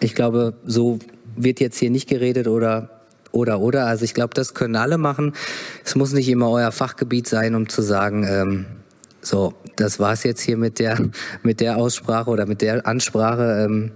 Ich 0.00 0.14
glaube, 0.14 0.54
so 0.64 0.98
wird 1.36 1.60
jetzt 1.60 1.78
hier 1.78 1.90
nicht 1.90 2.08
geredet 2.08 2.48
oder 2.48 2.97
oder 3.32 3.60
oder. 3.60 3.86
Also 3.86 4.04
ich 4.04 4.14
glaube, 4.14 4.34
das 4.34 4.54
können 4.54 4.76
alle 4.76 4.98
machen. 4.98 5.34
Es 5.84 5.94
muss 5.94 6.12
nicht 6.12 6.28
immer 6.28 6.50
euer 6.50 6.72
Fachgebiet 6.72 7.26
sein, 7.26 7.54
um 7.54 7.68
zu 7.68 7.82
sagen, 7.82 8.24
ähm, 8.24 8.66
so, 9.20 9.54
das 9.76 9.98
war's 9.98 10.22
jetzt 10.22 10.40
hier 10.40 10.56
mit 10.56 10.78
der 10.78 10.98
mit 11.42 11.60
der 11.60 11.76
Aussprache 11.76 12.30
oder 12.30 12.46
mit 12.46 12.62
der 12.62 12.86
Ansprache. 12.86 13.64
Ähm, 13.64 13.92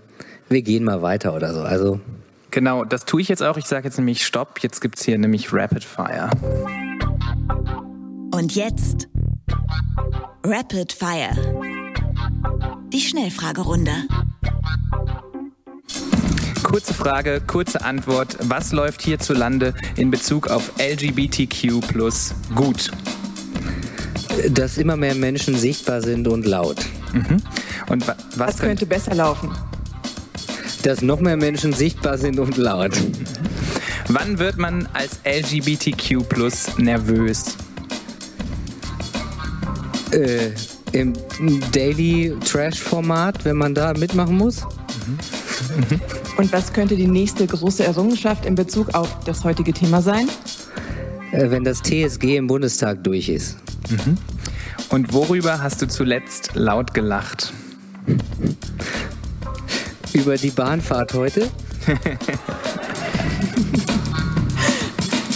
wir 0.49 0.63
gehen 0.63 0.85
mal 0.85 1.03
weiter 1.03 1.35
oder 1.35 1.55
so. 1.55 1.61
Also 1.61 2.01
genau, 2.51 2.85
das 2.85 3.05
tue 3.05 3.21
ich 3.21 3.29
jetzt 3.29 3.43
auch. 3.43 3.57
Ich 3.57 3.67
sage 3.67 3.85
jetzt 3.87 3.99
nämlich 3.99 4.25
Stopp. 4.25 4.59
Jetzt 4.61 4.81
gibt's 4.81 5.05
hier 5.05 5.19
nämlich 5.19 5.53
Rapid 5.53 5.85
Fire. 5.85 6.31
Und 8.35 8.55
jetzt 8.55 9.09
Rapid 10.45 10.93
Fire. 10.93 11.31
Die 12.93 13.01
Schnellfragerunde. 13.01 13.93
Kurze 16.73 16.95
Frage, 16.95 17.43
kurze 17.47 17.85
Antwort. 17.85 18.39
Was 18.41 18.73
läuft 18.73 19.03
hierzulande 19.03 19.75
in 19.97 20.11
Bezug 20.11 20.49
auf 20.49 20.73
LGBTQ 20.79 21.87
plus 21.87 22.35
gut? 22.55 22.91
Dass 24.49 24.79
immer 24.79 24.97
mehr 24.97 25.15
Menschen 25.15 25.55
sichtbar 25.55 26.01
sind 26.01 26.27
und 26.27 26.47
laut. 26.47 26.79
Mhm. 27.13 27.43
Und 27.91 28.09
wa 28.09 28.17
was, 28.37 28.55
was 28.55 28.59
könnte 28.61 28.87
besser 28.87 29.15
laufen? 29.15 29.51
Dass 30.83 31.03
noch 31.03 31.21
mehr 31.21 31.37
Menschen 31.37 31.75
sichtbar 31.75 32.17
sind 32.17 32.39
und 32.39 32.57
laut. 32.57 32.93
Wann 34.09 34.39
wird 34.39 34.57
man 34.57 34.89
als 34.95 35.21
LGBTQ 35.27 36.27
plus 36.27 36.79
nervös? 36.79 37.55
Äh, 40.11 40.53
Im 40.93 41.13
Daily 41.71 42.35
Trash 42.43 42.81
Format, 42.81 43.45
wenn 43.45 43.59
man 43.59 43.75
da 43.75 43.93
mitmachen 43.93 44.39
muss. 44.39 44.63
Mhm. 44.63 46.01
Und 46.37 46.53
was 46.53 46.73
könnte 46.73 46.97
die 46.97 47.07
nächste 47.07 47.47
große 47.47 47.85
Errungenschaft 47.85 48.47
in 48.47 48.55
Bezug 48.55 48.95
auf 48.95 49.21
das 49.25 49.45
heutige 49.45 49.73
Thema 49.73 50.01
sein? 50.01 50.29
Äh, 51.33 51.51
wenn 51.51 51.65
das 51.65 51.83
TSG 51.83 52.37
im 52.37 52.47
Bundestag 52.47 53.05
durch 53.05 53.29
ist. 53.29 53.59
Mhm. 53.91 54.17
Und 54.89 55.13
worüber 55.13 55.63
hast 55.63 55.83
du 55.83 55.89
zuletzt 55.89 56.51
laut 56.55 56.95
gelacht? 56.95 57.53
Über 60.13 60.37
die 60.37 60.51
Bahnfahrt 60.51 61.15
heute? 61.15 61.49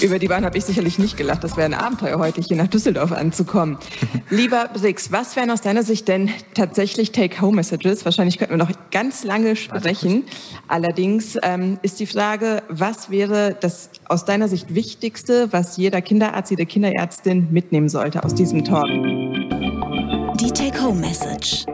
Über 0.03 0.19
die 0.19 0.29
Bahn 0.29 0.45
habe 0.45 0.59
ich 0.59 0.65
sicherlich 0.65 0.99
nicht 0.99 1.17
gelacht. 1.17 1.43
Das 1.43 1.57
wäre 1.57 1.65
ein 1.67 1.75
Abenteuer 1.75 2.19
heute, 2.19 2.41
hier 2.41 2.57
nach 2.57 2.67
Düsseldorf 2.67 3.13
anzukommen. 3.13 3.79
Lieber 4.31 4.69
Brix, 4.73 5.11
was 5.11 5.37
wären 5.37 5.51
aus 5.51 5.63
deiner 5.63 5.83
Sicht 5.83 6.09
denn 6.09 6.31
tatsächlich 6.55 7.13
Take-Home-Messages? 7.13 8.05
Wahrscheinlich 8.05 8.39
könnten 8.39 8.55
wir 8.55 8.59
noch 8.59 8.73
ganz 8.91 9.25
lange 9.25 9.57
sprechen. 9.57 10.25
Allerdings 10.69 11.39
ähm, 11.43 11.79
ist 11.83 11.99
die 11.99 12.07
Frage, 12.07 12.63
was 12.69 13.11
wäre 13.11 13.57
das 13.59 13.91
aus 14.05 14.25
deiner 14.25 14.49
Sicht 14.49 14.75
Wichtigste, 14.75 15.49
was 15.53 15.77
jeder 15.79 16.03
Kinderarzt, 16.03 16.51
jede 16.51 16.67
Kinderärztin 16.67 17.49
mitnehmen 17.51 17.89
sollte 17.89 18.23
aus 18.23 18.35
diesem 18.35 18.65
Talk? 18.65 18.89
Die 20.41 20.51
Take-Home-Message. 20.51 21.65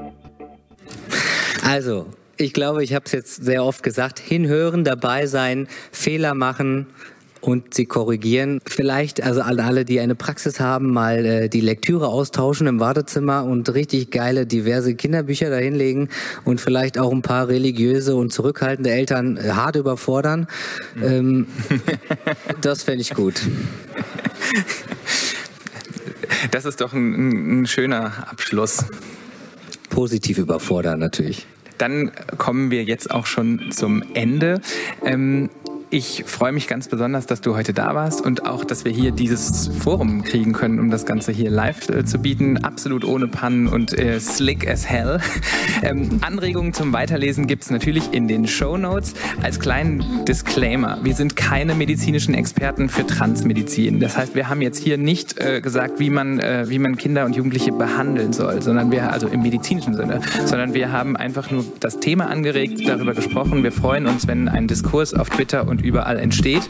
Also, 1.65 2.07
ich 2.37 2.53
glaube, 2.53 2.85
ich 2.85 2.95
habe 2.95 3.05
es 3.07 3.13
jetzt 3.13 3.45
sehr 3.45 3.65
oft 3.65 3.83
gesagt, 3.83 4.19
hinhören, 4.19 4.85
dabei 4.85 5.27
sein, 5.27 5.69
Fehler 5.91 6.35
machen, 6.35 6.87
und 7.43 7.75
sie 7.75 7.87
korrigieren. 7.87 8.61
Vielleicht, 8.65 9.23
also 9.23 9.43
an 9.43 9.61
alle, 9.61 9.85
die 9.85 10.01
eine 10.01 10.15
Praxis 10.15 10.61
haben, 10.61 10.93
mal 10.93 11.27
äh, 11.27 11.49
die 11.49 11.61
Lektüre 11.61 12.07
austauschen 12.07 12.67
im 12.69 12.81
Wartezimmer 12.81 13.45
und 13.45 13.75
richtig 13.75 14.11
geile, 14.11 14.47
diverse 14.47 14.95
Kinderbücher 14.95 15.51
dahinlegen 15.51 16.09
und 16.45 16.61
vielleicht 16.61 16.99
auch 16.99 17.13
ein 17.13 17.23
paar 17.23 17.49
religiöse 17.49 18.15
und 18.15 18.33
zurückhaltende 18.33 18.91
Eltern 18.91 19.37
äh, 19.37 19.51
hart 19.51 19.77
überfordern. 19.77 20.47
Ähm, 21.03 21.49
das 22.61 22.85
fände 22.85 23.03
ich 23.03 23.13
gut. 23.13 23.43
Das 26.53 26.65
ist 26.65 26.81
doch 26.81 26.93
ein, 26.93 27.63
ein 27.63 27.67
schöner 27.67 28.29
Abschluss. 28.31 28.85
Positiv 29.91 30.39
überfordern 30.39 30.99
natürlich. 31.01 31.47
Dann 31.79 32.13
kommen 32.39 32.71
wir 32.71 32.85
jetzt 32.85 33.11
auch 33.11 33.27
schon 33.27 33.73
zum 33.73 34.05
Ende. 34.15 34.61
Ähm, 35.05 35.51
ich 35.93 36.25
freue 36.27 36.53
mich 36.53 36.69
ganz 36.69 36.89
besonders, 36.89 37.27
dass 37.27 37.43
du 37.43 37.55
heute 37.55 37.75
da 37.75 37.95
warst 37.95 38.25
und 38.25 38.47
auch, 38.47 38.65
dass 38.65 38.87
wir 38.87 38.93
hier 38.93 39.11
dieses 39.11 39.69
Forum 39.69 40.23
kriegen 40.25 40.55
können, 40.55 40.81
um 40.81 40.91
das 40.91 41.05
Ganze 41.05 41.33
hier 41.33 41.51
live 41.51 41.91
äh, 41.91 42.03
zu 42.07 42.19
bieten. 42.19 42.57
Absolut 42.57 43.05
ohne 43.05 43.29
Pannen 43.29 43.67
und 43.67 43.93
äh, 43.99 44.19
slick 44.19 44.69
as 44.69 44.89
hell. 44.89 45.21
Ähm, 45.83 46.21
Anregungen 46.21 46.73
zum 46.75 46.93
Weiterlesen 46.93 47.49
gibt 47.49 47.65
es 47.65 47.71
natürlich 47.71 48.13
in 48.13 48.29
den 48.29 48.47
Show 48.47 48.77
Notes. 48.77 49.15
Als 49.43 49.59
kleinen 49.59 50.25
Disclaimer, 50.25 51.01
wir 51.03 51.15
sind 51.15 51.35
keine 51.35 51.75
medizinischen 51.75 52.35
Experten 52.35 52.89
für 52.89 53.05
Transmedizin. 53.05 53.99
Das 53.99 54.17
heißt, 54.17 54.37
wir 54.37 54.49
haben 54.49 54.63
jetzt 54.63 54.79
hier 54.79 54.97
nicht 54.97 55.39
äh, 55.39 55.61
gesagt, 55.61 55.99
wie 55.99 56.11
man, 56.11 56.39
äh, 56.39 56.69
wie 56.69 56.79
man 56.79 56.97
Kinder 56.97 57.25
und 57.25 57.35
Jugendliche 57.35 57.73
behandeln 57.73 58.33
soll, 58.33 58.63
sondern 58.63 58.93
wir, 58.93 59.13
also 59.13 59.27
im 59.27 59.43
medizinischen 59.43 59.95
Sinne, 59.95 60.21
sondern 60.45 60.73
wir 60.73 60.93
haben 60.93 61.17
einfach 61.17 61.51
nur 61.51 61.65
das 61.81 61.99
Thema 61.99 62.29
angeregt, 62.29 62.87
darüber 62.87 63.15
gesprochen. 63.15 63.65
Wir 63.65 63.73
freuen 63.73 64.07
uns, 64.07 64.29
wenn 64.29 64.49
ein 64.49 64.69
Diskurs 64.69 65.15
auf 65.15 65.31
Twitter 65.31 65.67
und 65.67 65.82
überall 65.83 66.19
entsteht. 66.19 66.69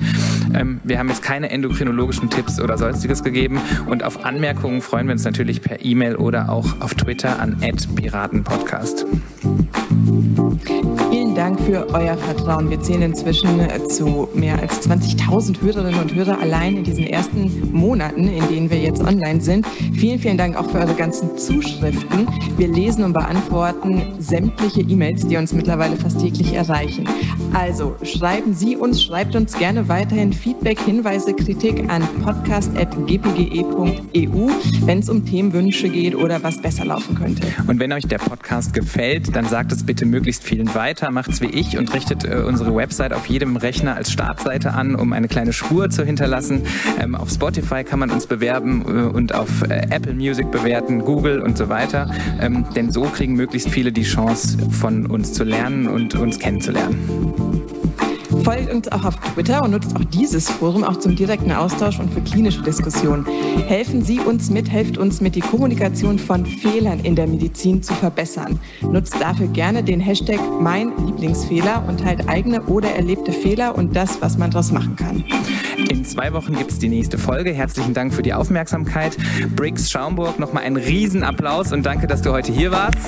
Ähm, 0.55 0.81
wir 0.85 0.99
haben 0.99 1.09
jetzt 1.09 1.23
keine 1.23 1.51
endokrinologischen 1.51 2.31
Tipps 2.31 2.61
oder 2.61 2.79
sonstiges 2.79 3.23
gegeben 3.23 3.61
und 3.87 4.03
auf 4.03 4.25
Anmerkungen 4.25 4.81
freuen 4.81 5.07
wir 5.07 5.13
uns 5.13 5.25
natürlich 5.25 5.63
per 5.63 5.85
E-Mail 5.85 6.17
oder 6.17 6.51
auch 6.51 6.81
auf 6.81 6.95
Twitter 6.95 7.41
an 7.41 7.59
@piratenpodcast. 7.95 9.07
Vielen 11.11 11.35
Dank 11.35 11.61
für 11.61 11.87
euer 11.93 12.17
Vertrauen. 12.17 12.71
Wir 12.71 12.81
zählen 12.81 13.03
inzwischen 13.03 13.61
äh, 13.61 13.87
zu 13.89 14.29
mehr 14.35 14.59
als 14.59 14.89
20.000 14.89 15.61
Hörerinnen 15.61 16.01
und 16.01 16.15
Hörer 16.15 16.41
allein 16.41 16.77
in 16.77 16.85
diesen 16.85 17.07
ersten 17.07 17.71
Monaten, 17.73 18.29
in 18.29 18.47
denen 18.49 18.71
wir 18.71 18.79
jetzt 18.79 19.03
online 19.03 19.41
sind. 19.41 19.67
Vielen, 19.95 20.19
vielen 20.19 20.37
Dank 20.37 20.57
auch 20.57 20.69
für 20.71 20.79
eure 20.79 20.95
ganzen 20.95 21.37
Zuschriften. 21.39 22.27
Wir 22.57 22.69
lesen 22.69 23.05
und 23.05 23.13
beantworten 23.13 24.03
sämtliche 24.19 24.83
E-Mails, 24.83 25.27
die 25.27 25.37
uns 25.37 25.53
mittlerweile 25.53 25.97
fast 25.97 26.21
täglich 26.21 26.55
erreichen. 26.55 27.07
Also 27.55 27.97
schreiben 28.03 28.55
Sie 28.55 28.77
uns, 28.77 29.03
schreibt 29.03 29.37
uns 29.37 29.57
gerne 29.59 29.89
weiterhin 29.89 30.33
Feedback, 30.33 30.81
Hinweise, 30.81 31.35
Kritik 31.35 31.89
an 31.89 32.03
podcast.gpge.eu, 32.25 34.51
wenn 34.87 34.99
es 34.99 35.09
um 35.09 35.25
Themenwünsche 35.25 35.89
geht 35.89 36.15
oder 36.15 36.43
was 36.43 36.61
besser 36.61 36.85
laufen 36.85 37.15
könnte. 37.15 37.47
Und 37.67 37.79
wenn 37.79 37.93
euch 37.93 38.07
der 38.07 38.19
Podcast 38.19 38.73
gefällt, 38.73 39.35
dann 39.37 39.47
sagt 39.47 39.73
es 39.73 39.85
bitte 39.85 40.07
möglichst 40.07 40.42
vielen 40.43 40.75
weiter, 40.75 41.11
macht's 41.11 41.41
wie 41.41 41.47
ich 41.47 41.79
und 41.79 41.93
richtet 41.95 42.25
äh, 42.25 42.43
unsere 42.47 42.75
Website 42.75 43.13
auf 43.13 43.27
jedem 43.27 43.57
Rechner 43.57 43.97
als 43.97 44.13
Startseite 44.13 44.73
an, 44.73 44.95
um 44.95 45.13
eine 45.13 45.29
kleine 45.29 45.53
Spur 45.53 45.91
zu 45.91 46.05
hinterlassen. 46.05 46.63
Ähm, 47.01 47.15
auf 47.15 47.31
Spotify 47.31 47.85
kann 47.85 47.99
man 47.99 48.11
uns 48.11 48.27
bewerben 48.27 48.85
äh, 48.87 49.03
und 49.03 49.35
auf 49.35 49.63
äh, 49.63 49.87
Apple 49.91 50.15
Music 50.15 50.51
bewerten, 50.51 51.01
Google 51.01 51.41
und 51.41 51.57
so 51.57 51.69
weiter. 51.69 52.11
Ähm, 52.41 52.67
denn 52.75 52.91
so 52.91 53.03
kriegen 53.03 53.35
möglichst 53.35 53.71
viele 53.71 53.93
die 53.93 54.05
Chance, 54.05 54.59
von 54.71 55.07
uns 55.07 55.33
zu 55.33 55.45
lernen 55.45 55.87
und 55.87 56.15
uns 56.15 56.39
kennenzulernen. 56.39 57.52
Folgt 58.45 58.73
uns 58.73 58.91
auch 58.91 59.05
auf 59.05 59.17
Twitter 59.17 59.63
und 59.63 59.71
nutzt 59.71 59.95
auch 59.95 60.05
dieses 60.05 60.51
Forum 60.51 60.83
auch 60.83 60.97
zum 60.97 61.15
direkten 61.15 61.53
Austausch 61.53 62.01
und 62.01 62.13
für 62.13 62.21
klinische 62.21 62.63
Diskussionen. 62.63 63.25
Helfen 63.67 64.03
Sie 64.03 64.19
uns 64.19 64.51
mit, 64.51 64.69
helft 64.69 64.99
uns 64.99 65.21
mit, 65.21 65.37
die 65.37 65.41
Kommunikation 65.41 66.19
von 66.19 66.45
Fehlern 66.45 67.01
in 67.01 67.15
der 67.15 67.27
Medizin 67.27 67.83
zu 67.83 67.95
verbessern. 67.95 68.59
Nutzt 68.81 69.21
dafür 69.21 69.47
gerne 69.47 69.85
den 69.85 70.01
Hashtag 70.01 70.41
Mein 70.61 70.93
Lieblingsfehler 71.07 71.85
und 71.89 72.01
teilt 72.01 72.29
eigene 72.29 72.63
oder 72.65 72.91
erlebte 72.91 73.33
Fehler 73.33 73.77
und 73.77 73.95
das, 73.95 74.21
was 74.21 74.39
man 74.39 74.51
daraus 74.51 74.73
machen 74.73 74.97
kann. 74.97 75.25
In 75.91 76.05
zwei 76.05 76.33
Wochen 76.33 76.57
gibt 76.57 76.73
es 76.73 76.79
die 76.79 76.89
nächste 76.89 77.19
Folge. 77.19 77.53
Herzlichen 77.53 77.95
Dank 77.95 78.13
für 78.13 78.23
die 78.23 78.35
Aufmerksamkeit. 78.35 79.17
Briggs 79.55 79.91
Schaumburg, 79.91 80.39
nochmal 80.39 80.65
einen 80.65 80.77
Riesenapplaus 80.77 81.73
und 81.73 81.87
danke, 81.87 82.07
dass 82.07 82.23
du 82.23 82.33
heute 82.33 82.53
hier 82.53 82.73
warst. 82.73 82.99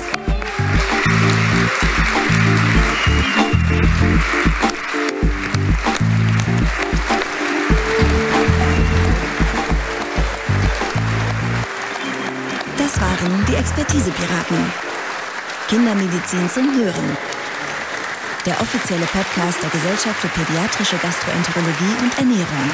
Expertise-Piraten. 13.65 14.71
Kindermedizin 15.67 16.47
zum 16.51 16.71
Hören. 16.75 17.17
Der 18.45 18.61
offizielle 18.61 19.07
Podcast 19.07 19.57
der 19.63 19.71
Gesellschaft 19.71 20.19
für 20.21 20.27
pädiatrische 20.27 20.97
Gastroenterologie 20.97 21.95
und 21.99 22.15
Ernährung. 22.15 22.71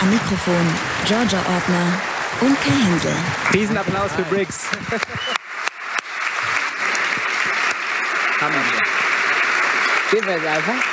Am 0.00 0.08
Mikrofon 0.08 0.66
Georgia 1.04 1.40
Ordner 1.40 1.92
und 2.40 2.58
Kai 2.62 2.70
Hensel. 2.70 3.12
Riesenapplaus 3.52 4.12
für 4.12 4.22
Briggs. 4.22 4.60
Hammer. 8.40 8.62
Gehen 10.10 10.24
wir 10.24 10.32
jetzt 10.36 10.46
einfach. 10.46 10.89